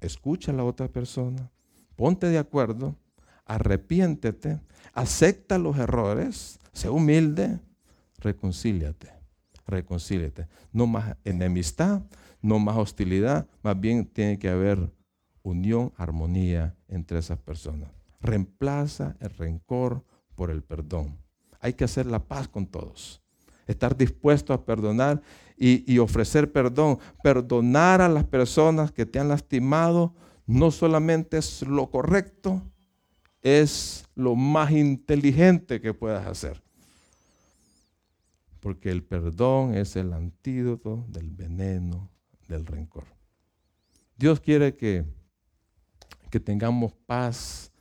escucha 0.00 0.52
a 0.52 0.54
la 0.54 0.64
otra 0.64 0.88
persona, 0.88 1.50
ponte 1.96 2.26
de 2.28 2.38
acuerdo, 2.38 2.96
arrepiéntete, 3.44 4.60
acepta 4.94 5.58
los 5.58 5.76
errores, 5.78 6.58
Sé 6.78 6.88
humilde, 6.88 7.58
reconcíliate, 8.18 9.10
reconcíliate. 9.68 10.48
No 10.72 10.86
más 10.86 11.16
enemistad, 11.24 12.02
no 12.42 12.58
más 12.58 12.76
hostilidad, 12.76 13.46
más 13.62 13.78
bien 13.78 14.06
tiene 14.06 14.38
que 14.38 14.48
haber 14.48 14.90
unión, 15.42 15.92
armonía 15.96 16.74
entre 16.88 17.18
esas 17.18 17.38
personas. 17.38 17.90
Reemplaza 18.20 19.16
el 19.20 19.30
rencor 19.30 20.04
por 20.34 20.50
el 20.50 20.62
perdón. 20.62 21.18
Hay 21.60 21.74
que 21.74 21.84
hacer 21.84 22.06
la 22.06 22.24
paz 22.24 22.48
con 22.48 22.66
todos. 22.66 23.22
Estar 23.66 23.96
dispuesto 23.96 24.52
a 24.52 24.64
perdonar 24.64 25.20
y, 25.56 25.92
y 25.92 25.98
ofrecer 25.98 26.50
perdón. 26.50 26.98
Perdonar 27.22 28.00
a 28.00 28.08
las 28.08 28.24
personas 28.24 28.90
que 28.90 29.06
te 29.06 29.18
han 29.18 29.28
lastimado 29.28 30.14
no 30.46 30.70
solamente 30.70 31.38
es 31.38 31.62
lo 31.62 31.90
correcto, 31.90 32.62
es 33.42 34.08
lo 34.14 34.34
más 34.34 34.70
inteligente 34.70 35.80
que 35.80 35.92
puedas 35.92 36.26
hacer 36.26 36.62
porque 38.60 38.90
el 38.90 39.04
perdón 39.04 39.74
es 39.74 39.96
el 39.96 40.12
antídoto 40.12 41.04
del 41.08 41.30
veneno 41.30 42.10
del 42.48 42.66
rencor. 42.66 43.04
Dios 44.16 44.40
quiere 44.40 44.74
que, 44.76 45.04
que 46.30 46.40
tengamos 46.40 46.92
paz, 47.06 47.72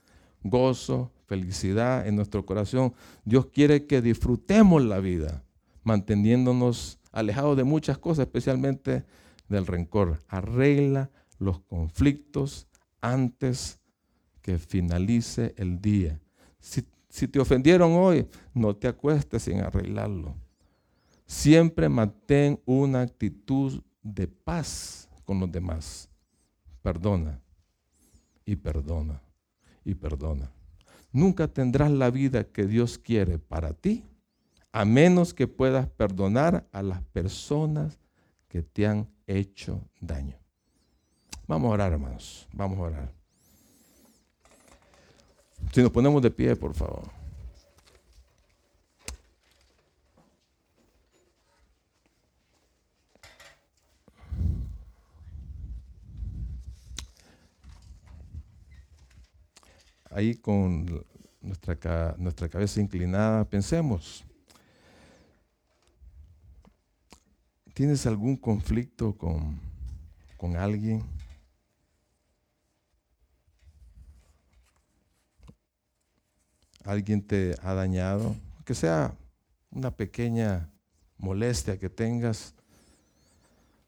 gozo, 0.43 1.11
felicidad 1.25 2.07
en 2.07 2.15
nuestro 2.15 2.45
corazón. 2.45 2.93
Dios 3.25 3.47
quiere 3.47 3.86
que 3.86 4.01
disfrutemos 4.01 4.84
la 4.84 4.99
vida, 4.99 5.43
manteniéndonos 5.84 6.99
alejados 7.11 7.57
de 7.57 7.63
muchas 7.63 7.97
cosas, 7.97 8.28
especialmente 8.28 9.03
del 9.49 9.65
rencor. 9.65 10.19
Arregla 10.28 11.09
los 11.39 11.59
conflictos 11.61 12.67
antes 13.01 13.80
que 14.41 14.59
finalice 14.59 15.55
el 15.57 15.82
día. 15.82 16.21
Si, 16.59 16.86
si 17.09 17.28
te 17.28 17.39
ofendieron 17.39 17.93
hoy, 17.93 18.28
no 18.53 18.75
te 18.75 18.88
acuestes 18.88 19.43
sin 19.43 19.61
arreglarlo 19.61 20.36
Siempre 21.28 21.89
mantén 21.89 22.59
una 22.65 23.01
actitud 23.01 23.84
de 24.01 24.28
paz 24.28 25.09
con 25.25 25.39
los 25.39 25.51
demás. 25.51 26.09
Perdona 26.82 27.41
y 28.45 28.55
perdona 28.55 29.21
y 29.84 29.93
perdona. 29.93 30.49
Nunca 31.11 31.47
tendrás 31.47 31.91
la 31.91 32.09
vida 32.09 32.45
que 32.45 32.65
Dios 32.65 32.97
quiere 32.97 33.38
para 33.38 33.73
ti 33.73 34.03
a 34.71 34.86
menos 34.86 35.34
que 35.34 35.47
puedas 35.47 35.88
perdonar 35.88 36.67
a 36.71 36.82
las 36.84 37.01
personas 37.01 37.99
que 38.47 38.61
te 38.61 38.86
han 38.86 39.09
hecho 39.25 39.82
daño. 39.99 40.38
Vamos 41.47 41.69
a 41.69 41.73
orar, 41.73 41.93
hermanos. 41.93 42.47
Vamos 42.53 42.78
a 42.78 42.82
orar. 42.82 43.11
Si 45.71 45.82
nos 45.82 45.91
ponemos 45.91 46.21
de 46.21 46.30
pie, 46.30 46.55
por 46.55 46.73
favor. 46.73 47.16
Ahí 60.10 60.36
con 60.36 61.05
nuestra, 61.41 62.16
nuestra 62.18 62.49
cabeza 62.49 62.80
inclinada, 62.82 63.45
pensemos. 63.45 64.26
¿Tienes 67.74 68.05
algún 68.05 68.38
conflicto 68.38 69.16
con, 69.16 69.60
con 70.38 70.55
alguien? 70.55 71.03
¿Alguien 76.84 77.22
te 77.22 77.55
ha 77.62 77.74
dañado? 77.74 78.36
Que 78.66 78.74
sea 78.74 79.14
una 79.70 79.91
pequeña 79.91 80.72
molestia 81.18 81.78
que 81.78 81.89
tengas. 81.89 82.55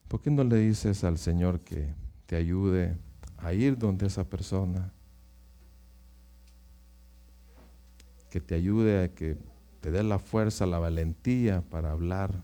¿Por 0.08 0.22
qué 0.22 0.30
no 0.30 0.44
le 0.44 0.58
dices 0.58 1.04
al 1.04 1.18
Señor 1.18 1.62
que 1.62 1.94
te 2.26 2.36
ayude 2.36 2.98
a 3.38 3.54
ir 3.54 3.78
donde 3.78 4.08
esa 4.08 4.24
persona? 4.24 4.94
Que 8.30 8.40
te 8.40 8.56
ayude 8.56 9.04
a 9.04 9.14
que 9.14 9.38
te 9.82 9.92
dé 9.92 10.04
la 10.04 10.20
fuerza, 10.20 10.66
la 10.66 10.80
valentía 10.80 11.62
para 11.62 11.92
hablar 11.92 12.44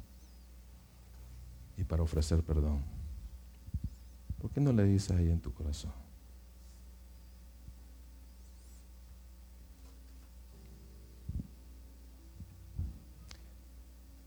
y 1.77 1.83
para 1.83 2.03
ofrecer 2.03 2.41
perdón. 2.43 2.83
¿Por 4.39 4.51
qué 4.51 4.61
no 4.61 4.71
le 4.71 4.83
dices 4.83 5.11
ahí 5.11 5.29
en 5.29 5.39
tu 5.39 5.53
corazón? 5.53 5.91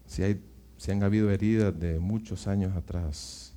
Si, 0.07 0.23
hay, 0.23 0.43
si 0.77 0.91
han 0.91 1.03
habido 1.03 1.31
heridas 1.31 1.79
de 1.79 2.01
muchos 2.01 2.47
años 2.47 2.75
atrás, 2.77 3.55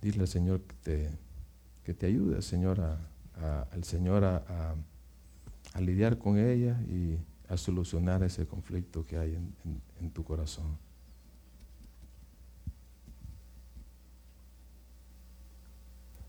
dile 0.00 0.20
al 0.20 0.28
Señor 0.28 0.62
que 0.62 0.74
te, 0.76 1.27
que 1.88 1.94
te 1.94 2.04
ayude, 2.04 2.42
Señor, 2.42 2.82
al 2.82 3.82
Señor 3.82 4.22
a, 4.22 4.74
a 5.72 5.80
lidiar 5.80 6.18
con 6.18 6.38
ella 6.38 6.78
y 6.82 7.16
a 7.48 7.56
solucionar 7.56 8.22
ese 8.22 8.46
conflicto 8.46 9.06
que 9.06 9.16
hay 9.16 9.38
en, 9.98 10.10
tu 10.10 10.22
corazón. 10.22 10.76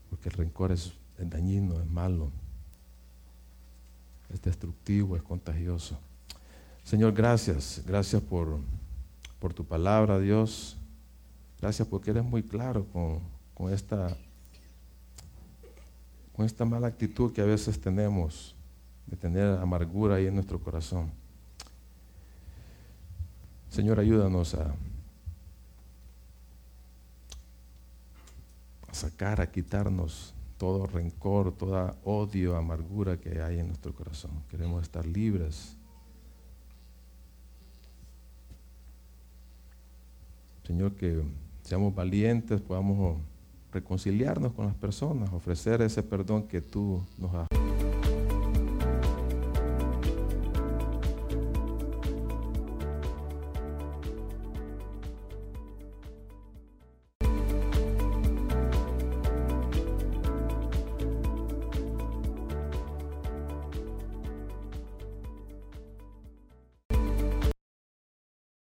Porque 0.08 0.30
el 0.30 0.34
rencor 0.34 0.72
es, 0.72 0.94
dañino, 1.18 1.78
es 1.78 1.86
malo, 1.86 2.30
es 4.30 4.40
destructivo, 4.40 5.14
es 5.14 5.22
contagioso. 5.22 5.98
Señor, 6.84 7.12
gracias, 7.12 7.82
gracias 7.86 8.22
por, 8.22 8.60
tu 9.54 9.66
palabra, 9.66 10.18
Dios. 10.18 10.78
Gracias 11.60 11.86
porque 11.86 12.12
eres 12.12 12.24
muy 12.24 12.42
claro 12.42 12.86
con, 13.54 13.70
esta, 13.70 14.16
con 16.32 16.46
esta 16.46 16.64
mala 16.64 16.86
actitud 16.86 17.32
que 17.32 17.40
a 17.42 17.46
veces 17.46 17.80
tenemos 17.80 18.54
de 19.06 19.16
tener 19.16 19.58
amargura 19.58 20.16
ahí 20.16 20.26
en 20.26 20.34
nuestro 20.34 20.60
corazón. 20.60 21.10
Señor, 23.68 24.00
ayúdanos 24.00 24.54
a, 24.54 24.74
a 28.88 28.94
sacar, 28.94 29.40
a 29.40 29.50
quitarnos 29.50 30.34
todo 30.60 30.86
rencor, 30.86 31.52
toda 31.52 31.96
odio, 32.04 32.56
amargura 32.56 33.16
que 33.16 33.40
hay 33.40 33.58
en 33.60 33.68
nuestro 33.68 33.94
corazón. 33.94 34.30
Queremos 34.50 34.82
estar 34.82 35.06
libres. 35.06 35.74
Señor, 40.66 40.94
que 40.96 41.22
seamos 41.62 41.94
valientes, 41.94 42.60
podamos 42.60 43.18
reconciliarnos 43.72 44.52
con 44.52 44.66
las 44.66 44.74
personas, 44.74 45.32
ofrecer 45.32 45.82
ese 45.82 46.02
perdón 46.02 46.44
que 46.44 46.60
tú 46.60 47.02
nos 47.18 47.34
has 47.34 47.49